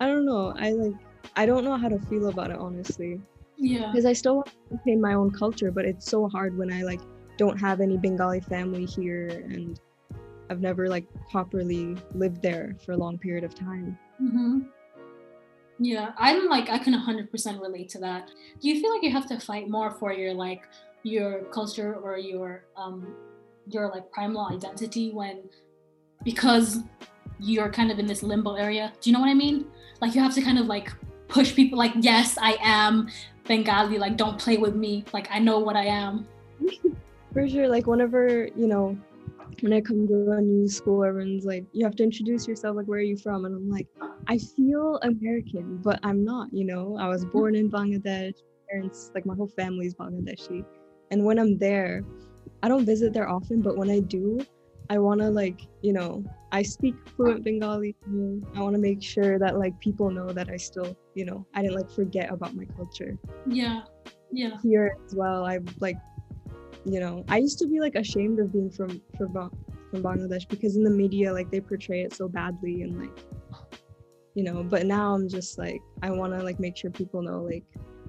I 0.00 0.06
don't 0.06 0.26
know. 0.26 0.54
I 0.56 0.72
like, 0.72 0.94
I 1.36 1.46
don't 1.46 1.64
know 1.64 1.76
how 1.76 1.88
to 1.88 1.98
feel 2.00 2.28
about 2.28 2.50
it 2.50 2.58
honestly. 2.58 3.20
Yeah. 3.56 3.90
Because 3.90 4.04
I 4.04 4.12
still 4.12 4.36
want 4.36 4.48
to 4.48 4.54
maintain 4.70 5.00
my 5.00 5.14
own 5.14 5.30
culture, 5.30 5.70
but 5.70 5.84
it's 5.84 6.06
so 6.06 6.28
hard 6.28 6.56
when 6.56 6.72
I 6.72 6.82
like 6.82 7.00
don't 7.38 7.58
have 7.58 7.80
any 7.80 7.96
Bengali 7.96 8.40
family 8.40 8.84
here 8.84 9.28
and 9.28 9.78
I've 10.48 10.60
never 10.60 10.88
like 10.88 11.06
properly 11.30 11.96
lived 12.14 12.42
there 12.42 12.76
for 12.84 12.92
a 12.92 12.96
long 12.96 13.18
period 13.18 13.44
of 13.44 13.54
time. 13.54 13.98
Mm-hmm. 14.22 14.60
Yeah, 15.78 16.12
I'm 16.18 16.48
like 16.48 16.70
I 16.70 16.78
can 16.78 16.94
100% 16.94 17.60
relate 17.60 17.88
to 17.90 17.98
that. 17.98 18.28
Do 18.60 18.68
you 18.68 18.80
feel 18.80 18.92
like 18.92 19.02
you 19.02 19.12
have 19.12 19.26
to 19.28 19.38
fight 19.38 19.68
more 19.68 19.90
for 19.90 20.12
your 20.12 20.32
like 20.32 20.62
your 21.02 21.44
culture 21.52 21.94
or 21.94 22.18
your 22.18 22.64
um 22.76 23.14
your 23.66 23.88
like 23.88 24.10
primal 24.12 24.48
identity 24.52 25.10
when 25.12 25.48
because 26.24 26.78
you're 27.38 27.70
kind 27.70 27.90
of 27.90 27.98
in 27.98 28.06
this 28.06 28.22
limbo 28.22 28.54
area? 28.54 28.92
Do 29.00 29.10
you 29.10 29.14
know 29.14 29.20
what 29.20 29.28
I 29.28 29.34
mean? 29.34 29.66
Like 30.00 30.14
you 30.14 30.20
have 30.20 30.34
to 30.34 30.42
kind 30.42 30.58
of 30.58 30.66
like 30.66 30.90
push 31.28 31.54
people 31.54 31.78
like 31.78 31.92
yes, 32.00 32.38
I 32.40 32.56
am 32.62 33.08
Bengali, 33.44 33.98
like 33.98 34.16
don't 34.16 34.38
play 34.38 34.56
with 34.56 34.74
me. 34.74 35.04
Like 35.12 35.28
I 35.30 35.38
know 35.38 35.58
what 35.58 35.76
I 35.76 35.84
am. 35.86 36.26
for 37.32 37.46
sure 37.48 37.68
like 37.68 37.86
whenever, 37.86 38.48
you 38.56 38.66
know, 38.66 38.96
when 39.60 39.72
I 39.72 39.80
come 39.80 40.06
to 40.08 40.32
a 40.32 40.40
new 40.40 40.68
school, 40.68 41.04
everyone's 41.04 41.44
like, 41.44 41.64
you 41.72 41.84
have 41.84 41.96
to 41.96 42.02
introduce 42.02 42.46
yourself, 42.46 42.76
like, 42.76 42.86
where 42.86 42.98
are 42.98 43.02
you 43.02 43.16
from? 43.16 43.44
And 43.44 43.54
I'm 43.54 43.70
like, 43.70 43.86
I 44.26 44.38
feel 44.38 44.98
American, 45.02 45.78
but 45.78 45.98
I'm 46.02 46.24
not, 46.24 46.52
you 46.52 46.64
know, 46.64 46.96
I 46.98 47.08
was 47.08 47.24
born 47.24 47.54
in 47.54 47.70
Bangladesh, 47.70 48.34
parents, 48.68 49.10
like, 49.14 49.24
my 49.24 49.34
whole 49.34 49.48
family's 49.48 49.94
Bangladeshi. 49.94 50.64
And 51.10 51.24
when 51.24 51.38
I'm 51.38 51.56
there, 51.58 52.04
I 52.62 52.68
don't 52.68 52.84
visit 52.84 53.12
there 53.12 53.28
often, 53.28 53.60
but 53.60 53.76
when 53.76 53.90
I 53.90 54.00
do, 54.00 54.44
I 54.88 54.98
want 54.98 55.20
to, 55.20 55.28
like, 55.28 55.60
you 55.82 55.92
know, 55.92 56.24
I 56.52 56.62
speak 56.62 56.94
fluent 57.16 57.44
Bengali. 57.44 57.96
Too. 58.04 58.46
I 58.54 58.60
want 58.60 58.74
to 58.74 58.80
make 58.80 59.02
sure 59.02 59.38
that, 59.38 59.58
like, 59.58 59.78
people 59.80 60.10
know 60.10 60.28
that 60.32 60.48
I 60.48 60.56
still, 60.56 60.96
you 61.14 61.24
know, 61.24 61.46
I 61.54 61.62
didn't, 61.62 61.76
like, 61.76 61.90
forget 61.90 62.32
about 62.32 62.54
my 62.54 62.64
culture. 62.76 63.18
Yeah. 63.46 63.82
Yeah. 64.32 64.58
Here 64.62 64.96
as 65.04 65.14
well, 65.14 65.44
I've, 65.44 65.66
like, 65.80 65.98
you 66.86 67.00
know 67.00 67.24
i 67.28 67.36
used 67.36 67.58
to 67.58 67.66
be 67.66 67.80
like 67.80 67.96
ashamed 67.96 68.38
of 68.38 68.52
being 68.52 68.70
from 68.70 69.00
from, 69.16 69.32
from 69.90 70.02
bangladesh 70.02 70.48
because 70.48 70.76
in 70.76 70.84
the 70.84 70.90
media 70.90 71.32
like 71.32 71.50
they 71.50 71.60
portray 71.60 72.02
it 72.02 72.12
so 72.12 72.28
badly 72.28 72.82
and 72.82 73.00
like 73.00 73.18
you 74.34 74.44
know 74.44 74.62
but 74.62 74.86
now 74.86 75.14
i'm 75.14 75.28
just 75.28 75.58
like 75.58 75.80
i 76.02 76.10
want 76.10 76.32
to 76.32 76.42
like 76.42 76.60
make 76.60 76.76
sure 76.76 76.90
people 76.90 77.22
know 77.22 77.42
like 77.42 77.64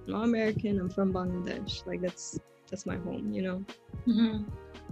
i'm 0.09 0.23
american 0.23 0.79
i'm 0.79 0.89
from 0.89 1.11
bangladesh 1.11 1.85
like 1.87 2.01
that's 2.01 2.39
that's 2.69 2.85
my 2.85 2.97
home 2.97 3.33
you 3.33 3.41
know 3.41 3.65
mm-hmm. 4.07 4.43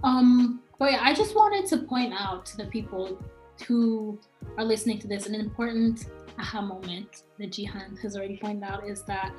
um 0.04 0.60
but 0.78 0.92
yeah, 0.92 1.00
I 1.02 1.14
just 1.14 1.34
wanted 1.34 1.66
to 1.66 1.78
point 1.78 2.12
out 2.16 2.44
to 2.46 2.56
the 2.58 2.66
people 2.66 3.18
who 3.66 4.18
are 4.58 4.64
listening 4.64 4.98
to 5.00 5.08
this 5.08 5.26
an 5.26 5.34
important 5.34 6.06
aha 6.38 6.60
moment 6.60 7.22
that 7.38 7.50
Jihan 7.50 7.98
has 8.02 8.16
already 8.16 8.36
pointed 8.36 8.62
out 8.62 8.86
is 8.86 9.02
that 9.02 9.32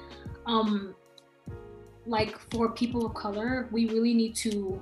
um 0.46 0.96
like 2.06 2.40
for 2.52 2.70
people 2.70 3.06
of 3.06 3.14
color, 3.14 3.68
we 3.72 3.88
really 3.90 4.14
need 4.14 4.34
to 4.38 4.82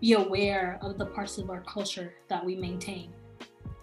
be 0.00 0.12
aware 0.12 0.78
of 0.82 0.98
the 0.98 1.06
parts 1.06 1.38
of 1.38 1.48
our 1.48 1.62
culture 1.62 2.12
that 2.28 2.44
we 2.44 2.54
maintain. 2.54 3.12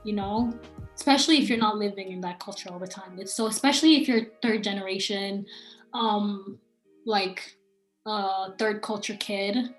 You 0.04 0.14
know, 0.14 0.54
especially 0.96 1.38
if 1.38 1.50
you're 1.50 1.58
not 1.58 1.78
living 1.78 2.12
in 2.12 2.22
that 2.22 2.40
culture 2.40 2.70
all 2.72 2.80
the 2.80 2.88
time. 2.88 3.18
It's 3.18 3.34
so 3.34 3.48
especially 3.48 3.96
if 3.96 4.08
you're 4.08 4.26
third 4.42 4.64
generation, 4.64 5.46
um, 5.94 6.60
like 7.06 7.56
uh 8.06 8.52
third 8.60 8.82
culture 8.82 9.18
kid, 9.20 9.74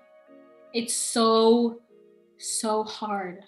it's 0.75 0.93
so 0.93 1.79
so 2.37 2.83
hard 2.83 3.39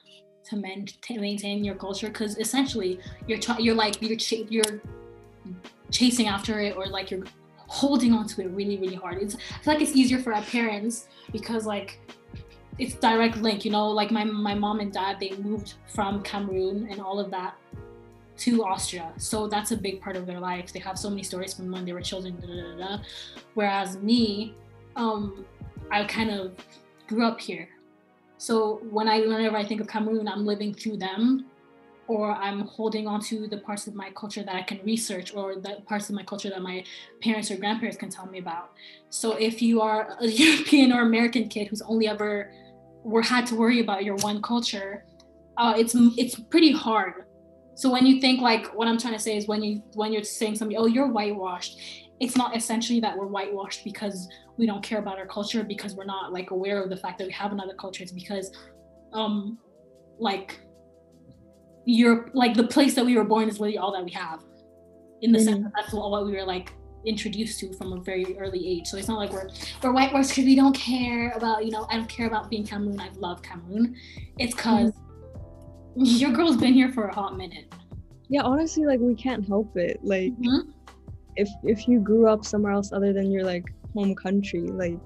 to, 0.46 0.56
maintain 0.56 1.62
your 1.62 1.76
culture 1.76 2.08
because 2.08 2.38
essentially 2.38 3.00
you're 3.28 3.38
you're 3.60 3.76
like 3.76 4.02
you're 4.02 4.16
ch- 4.16 4.46
you're 4.50 4.82
chasing 5.92 6.28
after 6.28 6.62
it 6.62 6.78
or 6.78 6.88
like 6.88 7.12
you're 7.12 7.26
holding 7.58 8.14
on 8.14 8.26
to 8.26 8.42
it 8.42 8.48
really 8.52 8.78
really 8.78 8.96
hard. 8.96 9.22
It's 9.22 9.36
i 9.36 9.60
feel 9.62 9.74
like 9.74 9.84
it's 9.84 9.92
easier 9.92 10.20
for 10.20 10.34
our 10.34 10.42
parents 10.44 11.10
because 11.34 11.66
like 11.66 12.00
it's 12.80 12.96
direct 12.96 13.38
link 13.38 13.66
you 13.66 13.72
know? 13.72 13.90
Like 13.90 14.10
my, 14.10 14.24
my 14.24 14.54
mom 14.54 14.80
and 14.80 14.92
dad 14.94 15.18
they 15.20 15.32
moved 15.32 15.74
from 15.94 16.24
cameroon 16.24 16.88
and 16.90 17.02
all 17.02 17.20
of 17.20 17.30
that 17.32 17.56
to 18.38 18.64
austria. 18.64 19.12
So 19.18 19.48
that's 19.48 19.72
a 19.72 19.78
big 19.78 20.00
part 20.00 20.16
of 20.16 20.26
their 20.26 20.40
lives. 20.40 20.72
They 20.72 20.80
have 20.80 20.98
so 20.98 21.10
many 21.10 21.24
stories 21.24 21.54
from 21.56 21.72
when 21.72 21.84
they 21.84 21.92
were 21.92 22.02
children 22.02 22.40
da, 22.40 22.48
da, 22.48 22.96
da, 22.96 23.04
whereas 23.54 23.98
me 23.98 24.56
um 24.96 25.46
i 25.92 26.04
kind 26.06 26.32
of 26.32 26.54
grew 27.08 27.26
up 27.26 27.40
here 27.40 27.68
so 28.38 28.82
when 28.90 29.08
i 29.08 29.20
whenever 29.22 29.58
i 29.58 29.66
think 29.66 29.82
of 29.82 29.88
cameroon 29.88 30.28
i'm 30.28 30.46
living 30.46 30.74
through 30.74 30.98
them 30.98 31.46
or 32.08 32.32
I'm 32.32 32.62
holding 32.62 33.06
on 33.06 33.22
to 33.26 33.48
the 33.48 33.58
parts 33.58 33.88
of 33.88 33.94
my 33.94 34.10
culture 34.12 34.44
that 34.44 34.56
I 34.56 34.62
can 34.62 34.80
research 34.84 35.34
or 35.36 35.56
the 35.56 35.82
parts 35.86 36.10
of 36.10 36.16
my 36.16 36.24
culture 36.24 36.50
that 36.50 36.62
my 36.62 36.84
parents 37.22 37.52
or 37.52 37.58
grandparents 37.58 37.98
can 37.98 38.10
tell 38.10 38.26
me 38.26 38.40
about. 38.40 38.72
So 39.10 39.34
if 39.34 39.62
you 39.62 39.82
are 39.82 40.16
a 40.20 40.28
European 40.46 40.94
or 40.94 41.02
American 41.02 41.50
kid 41.50 41.68
who's 41.68 41.82
only 41.82 42.08
ever 42.08 42.52
were 43.04 43.22
had 43.22 43.46
to 43.48 43.56
worry 43.56 43.80
about 43.82 44.04
your 44.04 44.16
one 44.18 44.42
culture, 44.42 45.06
uh, 45.58 45.74
it's 45.78 45.96
it's 46.18 46.40
pretty 46.40 46.72
hard. 46.72 47.26
So 47.76 47.92
when 47.92 48.06
you 48.06 48.20
think 48.22 48.42
like 48.42 48.68
what 48.74 48.88
I'm 48.88 48.98
trying 48.98 49.14
to 49.14 49.20
say 49.20 49.36
is 49.38 49.48
when 49.48 49.64
you 49.64 49.84
when 49.94 50.14
you're 50.14 50.24
saying 50.24 50.56
something, 50.56 50.78
oh 50.78 50.88
you're 50.88 51.08
whitewashed, 51.08 51.80
it's 52.20 52.38
not 52.38 52.56
essentially 52.56 53.00
that 53.02 53.18
we're 53.18 53.28
whitewashed 53.28 53.84
because 53.84 54.30
we 54.58 54.66
don't 54.66 54.84
care 54.84 55.00
about 55.00 55.18
our 55.18 55.28
culture 55.28 55.64
because 55.64 55.96
we're 55.96 56.06
not 56.06 56.34
like 56.34 56.52
aware 56.52 56.82
of 56.82 56.90
the 56.90 56.98
fact 56.98 57.18
that 57.20 57.28
we 57.28 57.34
have 57.34 57.52
another 57.52 57.74
culture. 57.76 58.04
It's 58.04 58.12
because 58.12 58.52
um 59.14 59.58
like 60.20 60.60
you're 61.86 62.30
like 62.34 62.56
the 62.56 62.68
place 62.68 62.96
that 62.96 63.06
we 63.06 63.16
were 63.16 63.24
born 63.24 63.48
is 63.48 63.60
literally 63.60 63.78
all 63.78 63.94
that 63.94 64.04
we 64.04 64.12
have 64.12 64.44
in 65.22 65.32
the 65.32 65.40
mm-hmm. 65.40 65.48
sense 65.48 65.64
that 65.64 65.72
that's 65.76 65.94
what 65.94 66.26
we 66.26 66.34
were 66.34 66.44
like 66.44 66.74
introduced 67.06 67.60
to 67.60 67.72
from 67.74 67.94
a 67.94 68.02
very 68.02 68.38
early 68.38 68.68
age. 68.68 68.88
So 68.88 68.98
it's 68.98 69.08
not 69.08 69.18
like 69.18 69.32
we're 69.32 69.50
we're 69.82 69.94
whitewashed 69.94 70.30
because 70.30 70.46
we 70.46 70.56
don't 70.56 70.76
care 70.76 71.32
about 71.32 71.66
you 71.66 71.72
know 71.72 71.88
I 71.90 71.96
don't 71.96 72.10
care 72.10 72.28
about 72.28 72.50
being 72.50 72.66
Cameroon. 72.66 73.00
I 73.00 73.10
love 73.18 73.42
Cameroon. 73.42 73.96
It's 74.38 74.56
because 74.56 74.92
mm-hmm. 74.92 76.04
your 76.04 76.32
girl's 76.32 76.58
been 76.58 76.74
here 76.74 76.92
for 76.92 77.08
a 77.08 77.14
hot 77.14 77.38
minute. 77.38 77.74
Yeah, 78.30 78.42
honestly, 78.42 78.86
like 78.86 79.00
we 79.00 79.16
can't 79.16 79.48
help 79.48 79.78
it. 79.78 80.00
Like 80.04 80.34
mm-hmm. 80.34 80.70
if 81.36 81.50
if 81.64 81.88
you 81.88 82.00
grew 82.00 82.28
up 82.28 82.44
somewhere 82.44 82.74
else 82.74 82.92
other 82.92 83.14
than 83.14 83.32
your 83.32 83.44
like 83.44 83.66
home 83.98 84.16
country, 84.16 84.62
like 84.62 84.98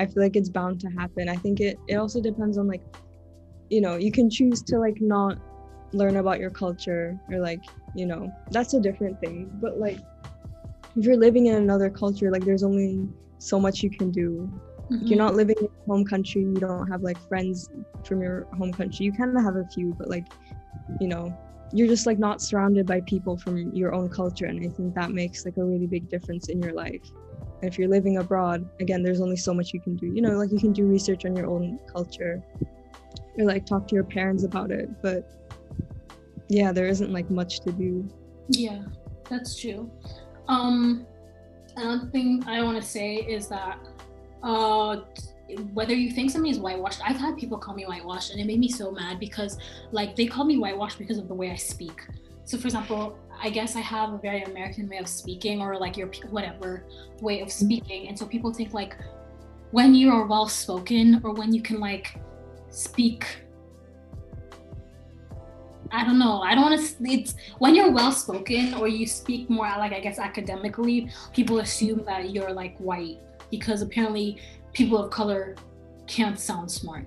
I 0.00 0.06
feel 0.06 0.22
like 0.22 0.36
it's 0.36 0.48
bound 0.48 0.80
to 0.80 0.88
happen. 0.88 1.28
I 1.28 1.36
think 1.36 1.60
it 1.60 1.78
it 1.88 1.96
also 1.96 2.20
depends 2.20 2.58
on 2.58 2.66
like 2.66 2.82
you 3.70 3.80
know 3.80 3.96
you 3.96 4.12
can 4.12 4.30
choose 4.30 4.62
to 4.62 4.78
like 4.78 5.00
not 5.00 5.38
learn 5.92 6.16
about 6.16 6.38
your 6.40 6.50
culture 6.50 7.18
or 7.30 7.38
like 7.38 7.62
you 7.94 8.06
know 8.06 8.30
that's 8.50 8.74
a 8.74 8.80
different 8.80 9.18
thing 9.20 9.50
but 9.62 9.78
like 9.78 9.98
if 10.96 11.04
you're 11.04 11.16
living 11.16 11.46
in 11.46 11.54
another 11.54 11.88
culture 11.88 12.30
like 12.30 12.44
there's 12.44 12.64
only 12.64 13.08
so 13.38 13.58
much 13.60 13.82
you 13.82 13.90
can 13.90 14.10
do 14.10 14.50
mm-hmm. 14.90 15.06
you're 15.06 15.18
not 15.18 15.34
living 15.34 15.56
in 15.58 15.64
your 15.64 15.86
home 15.86 16.04
country 16.04 16.42
you 16.42 16.54
don't 16.54 16.88
have 16.88 17.02
like 17.02 17.18
friends 17.28 17.70
from 18.04 18.20
your 18.20 18.46
home 18.58 18.72
country 18.72 19.06
you 19.06 19.12
kind 19.12 19.36
of 19.36 19.42
have 19.42 19.56
a 19.56 19.64
few 19.68 19.94
but 19.94 20.08
like 20.08 20.26
you 21.00 21.08
know 21.08 21.36
you're 21.72 21.88
just 21.88 22.06
like 22.06 22.18
not 22.18 22.42
surrounded 22.42 22.86
by 22.86 23.00
people 23.02 23.36
from 23.36 23.72
your 23.72 23.94
own 23.94 24.08
culture 24.08 24.46
and 24.46 24.64
i 24.64 24.68
think 24.68 24.94
that 24.94 25.10
makes 25.10 25.44
like 25.44 25.56
a 25.56 25.64
really 25.64 25.86
big 25.86 26.08
difference 26.08 26.48
in 26.48 26.60
your 26.60 26.72
life 26.72 27.10
if 27.62 27.78
you're 27.78 27.88
living 27.88 28.18
abroad 28.18 28.68
again 28.80 29.02
there's 29.02 29.20
only 29.20 29.36
so 29.36 29.54
much 29.54 29.72
you 29.72 29.80
can 29.80 29.96
do. 29.96 30.06
You 30.06 30.22
know 30.22 30.32
like 30.32 30.52
you 30.52 30.58
can 30.58 30.72
do 30.72 30.86
research 30.86 31.24
on 31.24 31.34
your 31.36 31.46
own 31.46 31.78
culture 31.90 32.42
or 33.38 33.44
like 33.44 33.66
talk 33.66 33.88
to 33.88 33.94
your 33.94 34.04
parents 34.04 34.44
about 34.44 34.70
it 34.70 34.88
but 35.02 35.30
yeah 36.48 36.72
there 36.72 36.86
isn't 36.86 37.12
like 37.12 37.30
much 37.30 37.60
to 37.60 37.72
do. 37.72 38.08
Yeah 38.48 38.82
that's 39.28 39.58
true. 39.58 39.90
Um 40.48 41.06
another 41.76 42.06
thing 42.10 42.42
i 42.46 42.62
want 42.62 42.80
to 42.80 42.86
say 42.86 43.16
is 43.16 43.48
that 43.48 43.78
uh 44.42 45.00
whether 45.72 45.94
you 45.94 46.10
think 46.10 46.30
somebody 46.30 46.50
is 46.50 46.58
whitewashed 46.58 47.00
i've 47.04 47.16
had 47.16 47.36
people 47.36 47.58
call 47.58 47.74
me 47.74 47.84
whitewashed 47.84 48.30
and 48.30 48.40
it 48.40 48.46
made 48.46 48.58
me 48.58 48.68
so 48.68 48.90
mad 48.90 49.18
because 49.18 49.58
like 49.92 50.14
they 50.16 50.26
call 50.26 50.44
me 50.44 50.56
whitewashed 50.56 50.98
because 50.98 51.18
of 51.18 51.28
the 51.28 51.34
way 51.34 51.50
i 51.50 51.56
speak. 51.56 52.00
So 52.44 52.58
for 52.58 52.66
example 52.66 53.18
i 53.42 53.50
guess 53.50 53.76
i 53.76 53.80
have 53.80 54.12
a 54.12 54.18
very 54.18 54.42
american 54.42 54.88
way 54.88 54.98
of 54.98 55.08
speaking 55.08 55.60
or 55.60 55.78
like 55.78 55.96
your 55.96 56.08
whatever 56.30 56.84
way 57.20 57.40
of 57.40 57.50
speaking 57.50 58.08
and 58.08 58.18
so 58.18 58.26
people 58.26 58.52
think 58.52 58.72
like 58.72 58.96
when 59.70 59.94
you 59.94 60.10
are 60.10 60.26
well 60.26 60.48
spoken 60.48 61.20
or 61.24 61.32
when 61.32 61.52
you 61.52 61.60
can 61.60 61.80
like 61.80 62.18
speak 62.70 63.44
I 65.94 66.04
don't 66.04 66.18
know. 66.18 66.40
I 66.40 66.56
don't 66.56 66.64
want 66.64 66.80
to. 66.80 66.94
It's 67.04 67.36
when 67.58 67.76
you're 67.76 67.92
well 67.92 68.10
spoken 68.10 68.74
or 68.74 68.88
you 68.88 69.06
speak 69.06 69.48
more 69.48 69.66
like 69.78 69.92
I 69.92 70.00
guess 70.00 70.18
academically, 70.18 71.08
people 71.32 71.60
assume 71.60 72.04
that 72.04 72.30
you're 72.30 72.52
like 72.52 72.76
white 72.78 73.18
because 73.50 73.80
apparently 73.80 74.38
people 74.72 74.98
of 74.98 75.10
color 75.10 75.54
can't 76.08 76.38
sound 76.38 76.68
smart. 76.68 77.06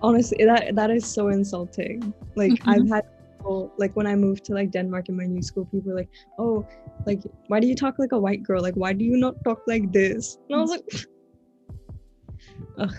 Honestly, 0.00 0.44
that 0.44 0.74
that 0.74 0.90
is 0.90 1.04
so 1.06 1.28
insulting. 1.28 2.14
Like 2.34 2.52
mm-hmm. 2.52 2.70
I've 2.70 2.88
had 2.88 3.04
people 3.44 3.72
like 3.76 3.94
when 3.94 4.06
I 4.06 4.16
moved 4.16 4.44
to 4.46 4.54
like 4.54 4.70
Denmark 4.70 5.08
in 5.08 5.16
my 5.16 5.26
new 5.26 5.42
school, 5.42 5.66
people 5.66 5.92
were 5.92 5.98
like, 5.98 6.08
"Oh, 6.38 6.66
like 7.06 7.22
why 7.48 7.60
do 7.60 7.66
you 7.66 7.74
talk 7.74 7.98
like 7.98 8.12
a 8.12 8.18
white 8.18 8.42
girl? 8.42 8.62
Like 8.62 8.74
why 8.74 8.92
do 8.92 9.04
you 9.04 9.16
not 9.16 9.34
talk 9.44 9.60
like 9.66 9.92
this?" 9.92 10.38
And 10.48 10.58
I 10.58 10.60
was 10.60 10.70
like, 10.70 10.84
Ugh. 12.78 12.94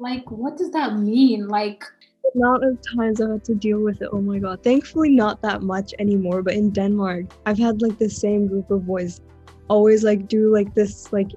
Like 0.00 0.30
what 0.30 0.56
does 0.56 0.70
that 0.72 0.98
mean? 0.98 1.48
Like 1.48 1.84
the 2.22 2.40
amount 2.40 2.64
of 2.64 2.78
times 2.96 3.20
I've 3.20 3.30
had 3.30 3.44
to 3.44 3.54
deal 3.54 3.80
with 3.80 4.02
it, 4.02 4.08
oh 4.12 4.20
my 4.20 4.38
god. 4.38 4.62
Thankfully, 4.62 5.10
not 5.10 5.42
that 5.42 5.62
much 5.62 5.94
anymore. 5.98 6.42
But 6.42 6.54
in 6.54 6.70
Denmark, 6.70 7.26
I've 7.46 7.58
had 7.58 7.82
like 7.82 7.98
the 7.98 8.10
same 8.10 8.46
group 8.48 8.70
of 8.70 8.86
boys 8.86 9.20
always 9.68 10.02
like 10.02 10.28
do 10.28 10.52
like 10.52 10.74
this, 10.74 11.12
like, 11.12 11.32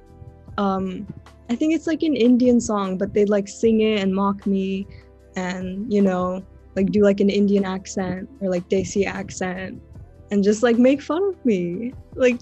um, 0.57 1.05
I 1.49 1.55
think 1.55 1.73
it's 1.73 1.87
like 1.87 2.01
an 2.03 2.15
Indian 2.15 2.61
song, 2.61 2.97
but 2.97 3.13
they'd 3.13 3.29
like 3.29 3.47
sing 3.47 3.81
it 3.81 3.99
and 3.99 4.15
mock 4.15 4.45
me 4.47 4.87
and, 5.35 5.91
you 5.91 6.01
know, 6.01 6.45
like 6.75 6.91
do 6.91 7.03
like 7.03 7.19
an 7.19 7.29
Indian 7.29 7.65
accent 7.65 8.29
or 8.41 8.49
like 8.49 8.67
Desi 8.69 9.05
accent 9.05 9.81
and 10.31 10.43
just 10.43 10.63
like 10.63 10.77
make 10.77 11.01
fun 11.01 11.23
of 11.23 11.45
me. 11.45 11.93
Like, 12.15 12.41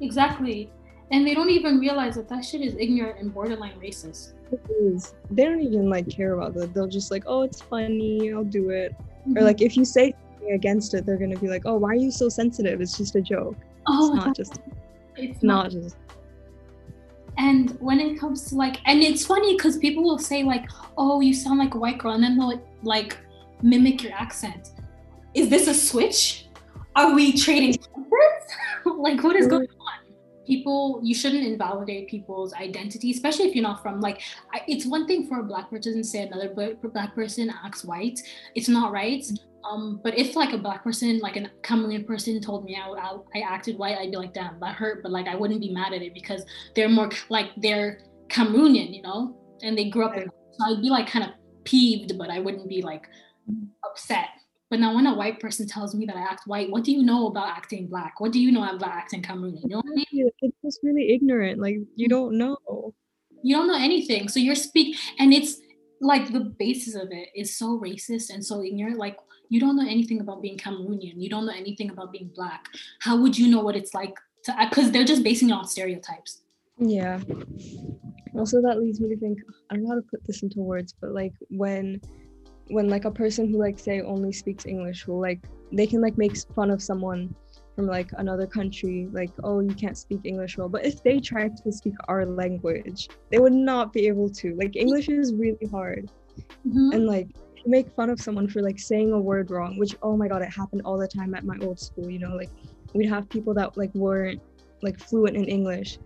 exactly. 0.00 0.70
And 1.10 1.26
they 1.26 1.34
don't 1.34 1.50
even 1.50 1.78
realize 1.78 2.14
that 2.14 2.28
that 2.30 2.44
shit 2.44 2.62
is 2.62 2.74
ignorant 2.78 3.20
and 3.20 3.32
borderline 3.32 3.78
racist 3.78 4.32
is 4.68 5.14
they 5.30 5.44
don't 5.44 5.60
even 5.60 5.88
like 5.88 6.08
care 6.08 6.34
about 6.34 6.54
that. 6.54 6.74
They'll 6.74 6.88
just 6.88 7.10
like, 7.10 7.24
oh, 7.26 7.42
it's 7.42 7.60
funny, 7.60 8.32
I'll 8.32 8.44
do 8.44 8.70
it. 8.70 8.92
Mm-hmm. 8.92 9.38
Or 9.38 9.42
like 9.42 9.60
if 9.60 9.76
you 9.76 9.84
say 9.84 10.14
something 10.30 10.54
against 10.54 10.94
it, 10.94 11.06
they're 11.06 11.18
gonna 11.18 11.38
be 11.38 11.48
like, 11.48 11.62
oh, 11.64 11.76
why 11.76 11.90
are 11.90 11.96
you 11.96 12.10
so 12.10 12.28
sensitive? 12.28 12.80
It's 12.80 12.96
just 12.96 13.14
a 13.16 13.20
joke. 13.20 13.56
Oh, 13.86 14.14
it's 14.16 14.24
not 14.24 14.36
just. 14.42 14.60
It's 15.16 15.42
not, 15.42 15.64
not 15.64 15.82
just. 15.82 15.96
And 17.38 17.78
when 17.80 18.00
it 18.00 18.18
comes 18.18 18.48
to 18.48 18.56
like, 18.56 18.78
and 18.84 19.02
it's 19.02 19.24
funny 19.24 19.56
because 19.56 19.78
people 19.78 20.02
will 20.02 20.18
say 20.18 20.42
like, 20.42 20.68
"Oh, 20.98 21.20
you 21.20 21.32
sound 21.32 21.58
like 21.58 21.74
a 21.74 21.78
white 21.78 21.98
girl," 21.98 22.12
and 22.12 22.22
then 22.22 22.36
they'll 22.36 22.48
like 22.48 22.64
mimic 23.62 24.02
your 24.02 24.12
accent. 24.12 24.70
Is 25.34 25.48
this 25.48 25.68
a 25.68 25.74
switch? 25.74 26.48
Are 26.94 27.14
we 27.14 27.32
trading? 27.32 27.78
like, 28.84 29.22
what 29.22 29.36
is 29.36 29.46
going 29.46 29.68
on? 29.68 30.02
people 30.46 31.00
you 31.02 31.14
shouldn't 31.14 31.44
invalidate 31.44 32.08
people's 32.08 32.52
identity 32.54 33.10
especially 33.10 33.46
if 33.46 33.54
you're 33.54 33.62
not 33.62 33.82
from 33.82 34.00
like 34.00 34.22
it's 34.66 34.86
one 34.86 35.06
thing 35.06 35.26
for 35.26 35.40
a 35.40 35.42
black 35.42 35.70
person 35.70 35.94
to 35.94 36.04
say 36.04 36.22
another 36.22 36.52
black 36.92 37.14
person 37.14 37.52
acts 37.64 37.84
white 37.84 38.18
it's 38.54 38.68
not 38.68 38.92
right 38.92 39.24
um 39.64 40.00
but 40.02 40.18
if 40.18 40.34
like 40.34 40.52
a 40.52 40.58
black 40.58 40.82
person 40.82 41.18
like 41.20 41.36
a 41.36 41.48
Cameroonian 41.62 42.06
person 42.06 42.40
told 42.40 42.64
me 42.64 42.76
I, 42.76 42.88
I, 42.88 43.16
I 43.36 43.40
acted 43.40 43.78
white 43.78 43.96
I'd 43.98 44.10
be 44.10 44.16
like 44.16 44.34
damn 44.34 44.58
that 44.60 44.74
hurt 44.74 45.02
but 45.02 45.12
like 45.12 45.28
I 45.28 45.36
wouldn't 45.36 45.60
be 45.60 45.72
mad 45.72 45.92
at 45.92 46.02
it 46.02 46.14
because 46.14 46.44
they're 46.74 46.88
more 46.88 47.10
like 47.28 47.50
they're 47.58 48.00
Cameroonian 48.28 48.94
you 48.94 49.02
know 49.02 49.36
and 49.62 49.78
they 49.78 49.88
grew 49.90 50.04
up 50.04 50.16
in 50.16 50.28
so 50.52 50.64
I'd 50.66 50.82
be 50.82 50.90
like 50.90 51.06
kind 51.06 51.24
of 51.24 51.30
peeved 51.64 52.16
but 52.18 52.30
I 52.30 52.38
wouldn't 52.38 52.68
be 52.68 52.82
like 52.82 53.08
upset 53.84 54.28
but 54.72 54.80
now 54.80 54.94
when 54.94 55.06
a 55.06 55.12
white 55.12 55.38
person 55.38 55.68
tells 55.68 55.94
me 55.94 56.06
that 56.06 56.16
I 56.16 56.22
act 56.22 56.46
white, 56.46 56.70
what 56.70 56.82
do 56.82 56.92
you 56.92 57.02
know 57.02 57.26
about 57.26 57.50
acting 57.50 57.88
black? 57.88 58.20
What 58.20 58.32
do 58.32 58.40
you 58.40 58.50
know 58.50 58.62
about 58.62 58.88
acting 58.88 59.20
Cameroonian? 59.20 59.64
You 59.64 59.68
know 59.68 59.82
what 59.82 59.92
I 59.92 59.96
mean? 60.10 60.30
It's 60.40 60.56
just 60.64 60.80
really 60.82 61.12
ignorant. 61.12 61.60
Like 61.60 61.76
you 61.94 62.06
mm. 62.06 62.10
don't 62.10 62.38
know. 62.38 62.56
You 63.42 63.54
don't 63.54 63.66
know 63.66 63.76
anything. 63.76 64.30
So 64.30 64.40
you're 64.40 64.54
speak 64.54 64.96
and 65.18 65.34
it's 65.34 65.60
like 66.00 66.32
the 66.32 66.40
basis 66.40 66.94
of 66.94 67.08
it 67.10 67.28
is 67.36 67.54
so 67.54 67.78
racist 67.78 68.32
and 68.32 68.42
so 68.42 68.64
ignorant. 68.64 68.96
Like 68.96 69.18
you 69.50 69.60
don't 69.60 69.76
know 69.76 69.86
anything 69.86 70.22
about 70.22 70.40
being 70.40 70.56
Cameroonian. 70.56 71.20
You 71.20 71.28
don't 71.28 71.44
know 71.44 71.52
anything 71.52 71.90
about 71.90 72.10
being 72.10 72.30
black. 72.34 72.64
How 73.00 73.20
would 73.20 73.36
you 73.36 73.48
know 73.48 73.60
what 73.60 73.76
it's 73.76 73.92
like 73.92 74.14
to? 74.44 74.56
Because 74.70 74.90
they're 74.90 75.04
just 75.04 75.22
basing 75.22 75.50
it 75.50 75.52
on 75.52 75.68
stereotypes. 75.68 76.40
Yeah. 76.78 77.20
Also, 78.34 78.62
that 78.62 78.78
leads 78.80 79.00
me 79.00 79.08
to 79.10 79.16
think. 79.18 79.38
I 79.70 79.74
don't 79.74 79.84
know 79.84 79.90
how 79.90 79.96
to 79.96 80.02
put 80.02 80.26
this 80.26 80.42
into 80.42 80.60
words, 80.60 80.94
but 81.00 81.12
like 81.12 81.34
when, 81.48 82.00
when 82.68 82.88
like 82.88 83.04
a 83.04 83.10
person 83.10 83.48
who 83.48 83.58
like 83.58 83.78
say 83.78 84.00
only 84.00 84.32
speaks 84.32 84.66
English 84.66 85.06
will 85.06 85.20
like 85.20 85.44
they 85.72 85.86
can 85.86 86.00
like 86.00 86.16
make 86.16 86.36
fun 86.54 86.70
of 86.70 86.82
someone 86.82 87.34
from 87.74 87.86
like 87.86 88.10
another 88.18 88.46
country 88.46 89.08
like 89.12 89.30
oh 89.44 89.60
you 89.60 89.74
can't 89.74 89.96
speak 89.96 90.20
english 90.24 90.58
well 90.58 90.68
but 90.68 90.84
if 90.84 91.02
they 91.02 91.18
tried 91.18 91.56
to 91.56 91.72
speak 91.72 91.94
our 92.08 92.26
language 92.26 93.08
they 93.30 93.38
would 93.38 93.52
not 93.52 93.92
be 93.92 94.06
able 94.06 94.28
to 94.28 94.54
like 94.56 94.76
english 94.76 95.08
is 95.08 95.34
really 95.34 95.66
hard 95.70 96.10
mm-hmm. 96.66 96.90
and 96.92 97.06
like 97.06 97.28
make 97.64 97.88
fun 97.94 98.10
of 98.10 98.20
someone 98.20 98.48
for 98.48 98.60
like 98.60 98.78
saying 98.78 99.12
a 99.12 99.18
word 99.18 99.50
wrong 99.50 99.78
which 99.78 99.96
oh 100.02 100.16
my 100.16 100.28
god 100.28 100.42
it 100.42 100.52
happened 100.52 100.82
all 100.84 100.98
the 100.98 101.08
time 101.08 101.34
at 101.34 101.44
my 101.44 101.56
old 101.62 101.78
school 101.78 102.10
you 102.10 102.18
know 102.18 102.34
like 102.34 102.50
we'd 102.94 103.08
have 103.08 103.28
people 103.28 103.54
that 103.54 103.76
like 103.76 103.94
weren't 103.94 104.40
like 104.82 104.98
fluent 104.98 105.36
in 105.36 105.44
english 105.44 105.98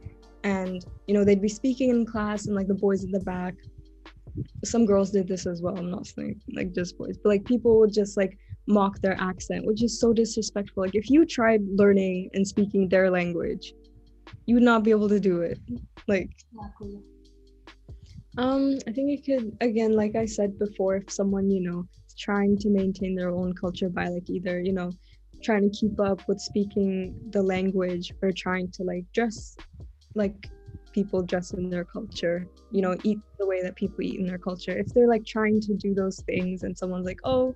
and 0.44 0.84
you 1.06 1.14
know 1.14 1.24
they'd 1.24 1.42
be 1.42 1.48
speaking 1.48 1.90
in 1.90 2.06
class 2.06 2.46
and 2.46 2.56
like 2.56 2.68
the 2.68 2.74
boys 2.74 3.04
in 3.04 3.10
the 3.10 3.20
back 3.20 3.54
some 4.64 4.86
girls 4.86 5.10
did 5.10 5.28
this 5.28 5.46
as 5.46 5.62
well 5.62 5.78
i'm 5.78 5.90
not 5.90 6.06
saying 6.06 6.40
like 6.54 6.72
just 6.72 6.96
boys 6.98 7.16
but 7.22 7.30
like 7.30 7.44
people 7.44 7.78
would 7.78 7.92
just 7.92 8.16
like 8.16 8.38
mock 8.66 9.00
their 9.00 9.20
accent, 9.20 9.64
which 9.64 9.82
is 9.82 10.00
so 10.00 10.12
disrespectful. 10.12 10.82
Like 10.82 10.94
if 10.94 11.10
you 11.10 11.24
tried 11.24 11.62
learning 11.68 12.30
and 12.34 12.46
speaking 12.46 12.88
their 12.88 13.10
language, 13.10 13.72
you 14.46 14.54
would 14.54 14.64
not 14.64 14.82
be 14.82 14.90
able 14.90 15.08
to 15.08 15.20
do 15.20 15.42
it. 15.42 15.58
Like 16.08 16.30
exactly. 16.52 17.00
Um, 18.38 18.78
I 18.86 18.92
think 18.92 19.18
it 19.18 19.24
could 19.24 19.56
again, 19.60 19.92
like 19.92 20.14
I 20.14 20.26
said 20.26 20.58
before, 20.58 20.96
if 20.96 21.10
someone, 21.10 21.50
you 21.50 21.62
know, 21.62 21.86
is 22.06 22.14
trying 22.18 22.58
to 22.58 22.68
maintain 22.68 23.14
their 23.14 23.30
own 23.30 23.54
culture 23.54 23.88
by 23.88 24.08
like 24.08 24.28
either, 24.28 24.60
you 24.60 24.72
know, 24.72 24.90
trying 25.42 25.70
to 25.70 25.76
keep 25.76 25.98
up 26.00 26.26
with 26.28 26.40
speaking 26.40 27.14
the 27.30 27.42
language 27.42 28.12
or 28.22 28.32
trying 28.32 28.70
to 28.72 28.82
like 28.82 29.04
dress 29.14 29.56
like 30.16 30.50
people 30.92 31.22
dress 31.22 31.52
in 31.52 31.68
their 31.68 31.84
culture, 31.84 32.46
you 32.70 32.80
know, 32.80 32.96
eat 33.04 33.20
the 33.38 33.46
way 33.46 33.62
that 33.62 33.76
people 33.76 34.02
eat 34.02 34.18
in 34.18 34.26
their 34.26 34.38
culture. 34.38 34.76
If 34.76 34.92
they're 34.94 35.08
like 35.08 35.26
trying 35.26 35.60
to 35.60 35.74
do 35.74 35.94
those 35.94 36.20
things 36.22 36.62
and 36.62 36.76
someone's 36.76 37.06
like, 37.06 37.20
oh, 37.24 37.54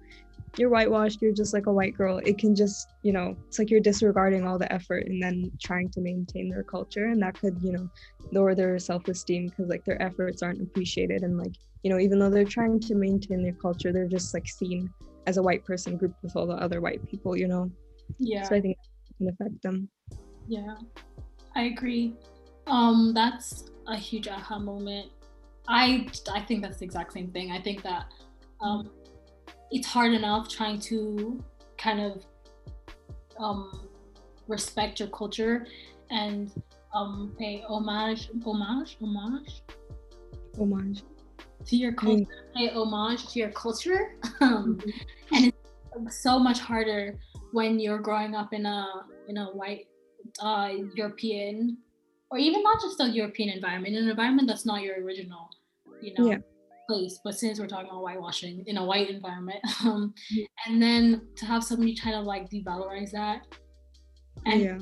you're 0.58 0.68
whitewashed, 0.68 1.22
you're 1.22 1.32
just 1.32 1.54
like 1.54 1.66
a 1.66 1.72
white 1.72 1.96
girl. 1.96 2.18
It 2.18 2.36
can 2.38 2.54
just, 2.54 2.88
you 3.02 3.12
know, 3.12 3.36
it's 3.46 3.58
like 3.58 3.70
you're 3.70 3.80
disregarding 3.80 4.46
all 4.46 4.58
the 4.58 4.70
effort 4.72 5.06
and 5.06 5.22
then 5.22 5.50
trying 5.62 5.88
to 5.90 6.00
maintain 6.00 6.48
their 6.48 6.64
culture. 6.64 7.06
And 7.06 7.22
that 7.22 7.38
could, 7.38 7.56
you 7.62 7.72
know, 7.72 7.88
lower 8.32 8.54
their 8.54 8.78
self 8.78 9.08
esteem 9.08 9.48
because 9.48 9.68
like 9.68 9.84
their 9.84 10.00
efforts 10.02 10.42
aren't 10.42 10.60
appreciated. 10.60 11.22
And 11.22 11.38
like, 11.38 11.54
you 11.82 11.90
know, 11.90 11.98
even 11.98 12.18
though 12.18 12.30
they're 12.30 12.44
trying 12.44 12.80
to 12.80 12.94
maintain 12.94 13.42
their 13.42 13.54
culture, 13.54 13.92
they're 13.92 14.06
just 14.06 14.34
like 14.34 14.46
seen 14.46 14.92
as 15.26 15.36
a 15.36 15.42
white 15.42 15.64
person 15.64 15.96
grouped 15.96 16.22
with 16.22 16.36
all 16.36 16.46
the 16.46 16.54
other 16.54 16.80
white 16.80 17.06
people, 17.08 17.36
you 17.36 17.48
know? 17.48 17.70
Yeah. 18.18 18.42
So 18.42 18.56
I 18.56 18.60
think 18.60 18.76
it 19.08 19.16
can 19.16 19.28
affect 19.28 19.62
them. 19.62 19.88
Yeah, 20.48 20.74
I 21.54 21.62
agree. 21.64 22.16
Um, 22.70 23.12
that's 23.14 23.64
a 23.88 23.96
huge 23.96 24.28
aha 24.28 24.58
moment. 24.58 25.10
I 25.68 26.06
I 26.32 26.40
think 26.40 26.62
that's 26.62 26.78
the 26.78 26.84
exact 26.84 27.12
same 27.12 27.30
thing. 27.30 27.50
I 27.50 27.60
think 27.60 27.82
that 27.82 28.06
um, 28.60 28.90
it's 29.70 29.86
hard 29.86 30.12
enough 30.12 30.48
trying 30.48 30.78
to 30.80 31.42
kind 31.76 32.00
of 32.00 32.24
um, 33.38 33.88
respect 34.46 35.00
your 35.00 35.08
culture 35.08 35.66
and 36.10 36.50
um, 36.94 37.34
pay 37.38 37.64
homage, 37.68 38.30
homage, 38.44 38.96
homage, 39.00 39.62
homage 40.58 41.02
to 41.66 41.76
your 41.76 41.92
culture, 41.92 42.24
mm. 42.24 42.54
pay 42.54 42.68
homage 42.70 43.28
to 43.32 43.38
your 43.38 43.50
culture. 43.50 44.16
Um, 44.40 44.78
mm-hmm. 45.32 45.34
And 45.34 45.52
it's 46.06 46.22
so 46.22 46.38
much 46.38 46.60
harder 46.60 47.18
when 47.52 47.78
you're 47.80 47.98
growing 47.98 48.34
up 48.34 48.52
in 48.52 48.66
a 48.66 48.86
in 49.28 49.38
a 49.38 49.46
white 49.46 49.86
uh, 50.40 50.70
European 50.94 51.78
or 52.30 52.38
even 52.38 52.62
not 52.62 52.80
just 52.80 53.00
a 53.00 53.08
European 53.08 53.48
environment, 53.50 53.96
an 53.96 54.08
environment 54.08 54.48
that's 54.48 54.66
not 54.66 54.82
your 54.82 55.02
original, 55.02 55.48
you 56.00 56.14
know. 56.16 56.30
Yeah 56.30 56.38
place 56.90 57.20
but 57.22 57.34
since 57.34 57.60
we're 57.60 57.68
talking 57.68 57.88
about 57.88 58.02
whitewashing 58.02 58.64
in 58.66 58.76
a 58.76 58.84
white 58.84 59.08
environment 59.08 59.60
um, 59.84 60.12
and 60.66 60.82
then 60.82 61.22
to 61.36 61.46
have 61.46 61.62
somebody 61.62 61.94
try 61.94 62.10
to 62.10 62.20
like 62.20 62.50
devalorize 62.50 63.12
that 63.12 63.46
and 64.46 64.60
yeah. 64.60 64.78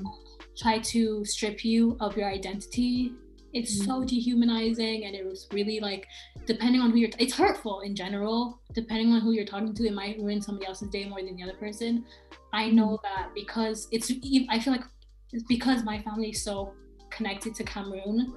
try 0.57 0.79
to 0.79 1.25
strip 1.25 1.65
you 1.65 1.97
of 2.01 2.17
your 2.17 2.29
identity 2.29 3.13
it's 3.53 3.79
mm-hmm. 3.79 3.91
so 3.91 4.05
dehumanizing 4.05 5.05
and 5.05 5.15
it 5.15 5.25
was 5.25 5.49
really 5.53 5.81
like 5.81 6.07
depending 6.47 6.81
on 6.81 6.91
who 6.91 6.99
you're 6.99 7.11
t- 7.11 7.25
it's 7.25 7.35
hurtful 7.35 7.81
in 7.81 7.95
general 7.95 8.61
depending 8.75 9.13
on 9.13 9.21
who 9.21 9.33
you're 9.33 9.47
talking 9.47 9.75
to 9.75 9.87
it 9.87 9.93
might 9.93 10.19
ruin 10.19 10.41
somebody 10.41 10.67
else's 10.67 10.89
day 10.89 11.07
more 11.09 11.21
than 11.23 11.37
the 11.37 11.43
other 11.43 11.55
person 11.55 12.05
i 12.53 12.71
know 12.71 12.89
mm-hmm. 12.89 13.07
that 13.07 13.29
because 13.35 13.89
it's 13.91 14.11
i 14.49 14.59
feel 14.59 14.73
like 14.73 14.85
it's 15.33 15.45
because 15.45 15.83
my 15.85 16.01
family 16.03 16.31
is 16.31 16.43
so 16.43 16.73
connected 17.19 17.55
to 17.55 17.65
cameroon 17.65 18.33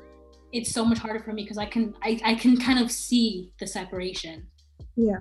it's 0.51 0.71
so 0.71 0.83
much 0.83 0.99
harder 0.99 1.19
for 1.19 1.33
me 1.33 1.43
because 1.43 1.57
I 1.57 1.65
can 1.65 1.95
I, 2.01 2.19
I 2.23 2.35
can 2.35 2.57
kind 2.57 2.79
of 2.79 2.91
see 2.91 3.51
the 3.59 3.67
separation. 3.67 4.47
Yeah. 4.95 5.17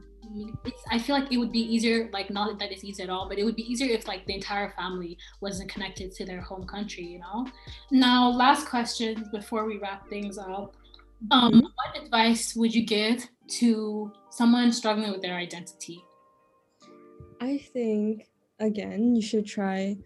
It's, 0.64 0.83
I 0.90 0.99
feel 0.99 1.18
like 1.18 1.33
it 1.33 1.38
would 1.38 1.51
be 1.51 1.61
easier, 1.61 2.09
like 2.12 2.31
not 2.31 2.57
that 2.61 2.70
it's 2.70 2.85
easy 2.85 3.03
at 3.03 3.11
all, 3.11 3.29
but 3.29 3.38
it 3.38 3.44
would 3.44 3.57
be 3.57 3.70
easier 3.70 3.90
if 3.92 4.07
like 4.07 4.27
the 4.27 4.35
entire 4.35 4.73
family 4.77 5.18
wasn't 5.40 5.70
connected 5.70 6.12
to 6.12 6.25
their 6.25 6.40
home 6.40 6.64
country, 6.66 7.05
you 7.05 7.18
know. 7.18 7.46
Now, 7.90 8.29
last 8.29 8.68
question 8.68 9.29
before 9.33 9.64
we 9.64 9.79
wrap 9.79 10.09
things 10.09 10.38
up. 10.38 10.77
Um, 11.33 11.53
mm-hmm. 11.53 11.61
What 11.61 12.05
advice 12.05 12.55
would 12.55 12.73
you 12.75 12.87
give 12.87 13.27
to 13.59 14.12
someone 14.31 14.73
struggling 14.73 15.11
with 15.11 15.23
their 15.23 15.37
identity? 15.37 16.05
I 17.40 17.59
think 17.59 18.29
again, 18.61 19.16
you 19.16 19.23
should 19.23 19.46
try 19.46 19.96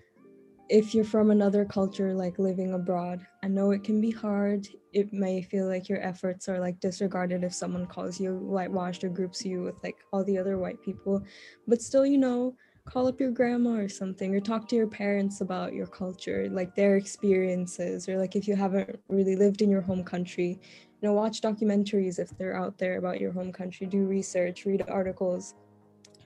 if 0.74 0.92
you're 0.92 1.04
from 1.04 1.30
another 1.30 1.64
culture 1.64 2.12
like 2.12 2.36
living 2.36 2.72
abroad 2.72 3.24
i 3.44 3.46
know 3.46 3.70
it 3.70 3.84
can 3.84 4.00
be 4.00 4.10
hard. 4.10 4.66
It 4.92 5.12
may 5.12 5.40
feel 5.42 5.68
like 5.68 5.88
your 5.88 6.02
efforts 6.02 6.48
are 6.48 6.58
like 6.58 6.80
disregarded 6.80 7.44
if 7.44 7.54
someone 7.54 7.86
calls 7.86 8.18
you 8.18 8.34
whitewashed 8.34 9.04
or 9.04 9.08
groups 9.08 9.44
you 9.44 9.62
with 9.62 9.76
like 9.84 9.98
all 10.12 10.24
the 10.24 10.38
other 10.38 10.58
white 10.58 10.80
people. 10.82 11.22
But 11.68 11.80
still 11.80 12.04
you 12.04 12.18
know 12.18 12.56
call 12.86 13.06
up 13.06 13.20
your 13.20 13.30
grandma 13.30 13.74
or 13.84 13.88
something 13.88 14.34
or 14.34 14.40
talk 14.40 14.68
to 14.68 14.76
your 14.76 14.86
parents 14.86 15.40
about 15.40 15.72
your 15.72 15.86
culture 15.86 16.48
like 16.50 16.74
their 16.74 16.96
experiences 16.96 18.08
or 18.08 18.18
like 18.18 18.36
if 18.36 18.46
you 18.46 18.54
haven't 18.54 19.00
really 19.08 19.36
lived 19.36 19.62
in 19.62 19.70
your 19.70 19.80
home 19.80 20.04
country 20.04 20.58
you 21.00 21.08
know 21.08 21.14
watch 21.14 21.40
documentaries 21.40 22.18
if 22.18 22.36
they're 22.36 22.56
out 22.56 22.76
there 22.78 22.98
about 22.98 23.20
your 23.20 23.32
home 23.32 23.52
country. 23.52 23.86
Do 23.86 24.06
research 24.06 24.66
read 24.66 24.82
articles 24.88 25.54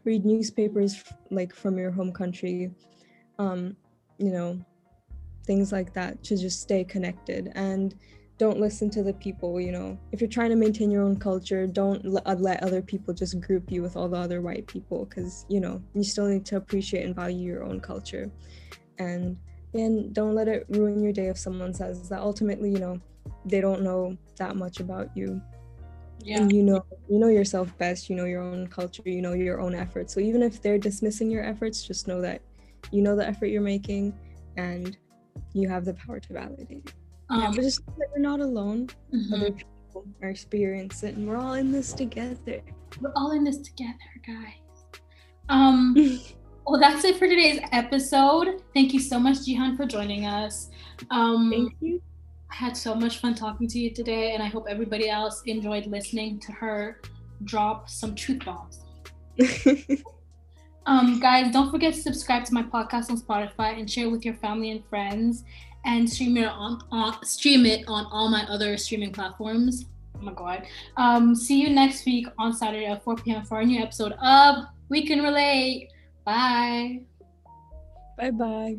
read 0.05 0.25
newspapers 0.25 1.05
like 1.31 1.55
from 1.55 1.77
your 1.77 1.91
home 1.91 2.13
country. 2.13 2.71
Um, 3.39 3.77
you 4.19 4.31
know, 4.31 4.61
things 5.45 5.73
like 5.73 5.95
that 5.95 6.23
to 6.25 6.37
just 6.37 6.61
stay 6.61 6.85
connected 6.85 7.51
and 7.55 7.95
don't 8.39 8.61
listen 8.61 8.89
to 8.91 9.03
the 9.03 9.13
people, 9.15 9.61
you 9.61 9.73
know. 9.73 9.99
If 10.13 10.21
you're 10.21 10.31
trying 10.31 10.51
to 10.51 10.57
maintain 10.57 10.91
your 10.91 11.03
own 11.03 11.17
culture, 11.17 11.67
don't 11.67 12.07
uh, 12.25 12.37
let 12.39 12.63
other 12.63 12.81
people 12.81 13.13
just 13.13 13.41
group 13.41 13.71
you 13.71 13.83
with 13.83 13.97
all 13.97 14.09
the 14.09 14.17
other 14.17 14.41
white 14.41 14.67
people 14.69 15.07
because, 15.07 15.45
you 15.49 15.61
know, 15.61 15.83
you 15.95 16.05
still 16.05 16.27
need 16.27 16.47
to 16.47 16.57
appreciate 16.57 17.05
and 17.05 17.17
value 17.17 17.45
your 17.45 17.65
own 17.65 17.81
culture. 17.81 18.31
And 18.99 19.37
and 19.75 20.15
don't 20.15 20.35
let 20.35 20.49
it 20.49 20.67
ruin 20.71 21.03
your 21.03 21.13
day 21.13 21.29
if 21.29 21.39
someone 21.39 21.75
says 21.75 22.09
that 22.09 22.21
ultimately, 22.21 22.71
you 22.71 22.79
know, 22.79 23.01
they 23.45 23.61
don't 23.61 23.83
know 23.83 24.17
that 24.37 24.57
much 24.57 24.81
about 24.81 25.11
you. 25.17 25.43
Yeah. 26.21 26.43
And 26.43 26.53
you 26.53 26.63
know 26.63 26.85
you 27.09 27.19
know 27.19 27.29
yourself 27.29 27.77
best, 27.79 28.09
you 28.09 28.17
know 28.17 28.25
your 28.25 28.43
own 28.43 28.69
culture, 28.69 29.03
you 29.05 29.23
know 29.23 29.33
your 29.33 29.61
own 29.61 29.75
efforts. 29.75 30.15
So 30.15 30.21
even 30.21 30.43
if 30.43 30.63
they're 30.63 30.79
dismissing 30.79 31.31
your 31.31 31.45
efforts, 31.45 31.87
just 31.87 32.07
know 32.07 32.21
that 32.21 32.41
you 32.91 33.03
know 33.03 33.17
the 33.17 33.27
effort 33.27 33.47
you're 33.47 33.61
making 33.62 34.14
and 34.57 34.97
you 35.55 35.69
have 35.69 35.85
the 35.85 35.95
power 35.95 36.21
to 36.21 36.33
validate. 36.33 36.93
Um, 37.31 37.41
yeah, 37.41 37.53
but 37.55 37.62
just 37.62 37.85
that 37.87 38.09
you're 38.14 38.23
not 38.23 38.41
alone. 38.41 38.88
Mm-hmm. 39.14 39.35
Other 39.35 39.51
people 39.51 40.07
are 40.23 40.29
experiencing 40.29 41.11
it 41.11 41.17
and 41.17 41.29
we're 41.29 41.37
all 41.37 41.55
in 41.55 41.73
this 41.73 41.93
together. 41.93 42.61
We're 43.01 43.12
all 43.14 43.33
in 43.33 43.45
this 43.45 43.59
together, 43.59 43.95
guys. 44.27 45.01
Um 45.49 45.95
well 46.67 46.81
that's 46.81 47.05
it 47.05 47.17
for 47.17 47.29
today's 47.29 47.61
episode. 47.73 48.62
Thank 48.75 48.93
you 48.93 49.01
so 49.01 49.19
much, 49.19 49.38
Jihan, 49.38 49.77
for 49.77 49.87
joining 49.87 50.27
us. 50.27 50.71
Um 51.11 51.51
Thank 51.51 51.75
you. 51.81 52.03
I 52.51 52.55
had 52.55 52.77
so 52.77 52.95
much 52.95 53.19
fun 53.19 53.35
talking 53.35 53.69
to 53.69 53.79
you 53.79 53.93
today, 53.93 54.33
and 54.33 54.43
I 54.43 54.47
hope 54.47 54.67
everybody 54.71 55.11
else 55.11 55.43
enjoyed 55.45 55.87
listening 55.87 56.41
to 56.41 56.53
her 56.53 57.01
drop 57.45 57.88
some 57.91 58.14
truth 58.14 58.43
bombs. 58.45 58.81
Um, 60.87 61.21
guys, 61.21 61.53
don't 61.53 61.71
forget 61.71 61.95
to 61.95 62.01
subscribe 62.01 62.45
to 62.47 62.55
my 62.55 62.62
podcast 62.62 63.11
on 63.11 63.19
Spotify 63.19 63.79
and 63.79 63.91
share 63.91 64.09
with 64.09 64.25
your 64.25 64.35
family 64.35 64.71
and 64.71 64.85
friends, 64.87 65.45
and 65.85 66.09
stream 66.09 66.37
it 66.37 66.49
on, 66.49 66.81
on 66.91 67.25
stream 67.25 67.67
it 67.67 67.85
on 67.88 68.07
all 68.11 68.29
my 68.29 68.45
other 68.49 68.77
streaming 68.77 69.12
platforms. 69.12 69.85
Oh 70.17 70.23
my 70.23 70.33
god! 70.33 70.67
Um, 70.97 71.35
see 71.35 71.61
you 71.61 71.71
next 71.71 72.07
week 72.07 72.27
on 72.38 72.53
Saturday 72.53 72.87
at 72.87 73.03
4 73.05 73.17
p.m. 73.17 73.45
for 73.45 73.61
a 73.61 73.64
new 73.64 73.81
episode 73.81 74.12
of 74.23 74.64
We 74.88 75.07
Can 75.07 75.23
Relate. 75.23 75.91
Bye. 76.25 77.03
Bye 78.17 78.31
bye. 78.31 78.79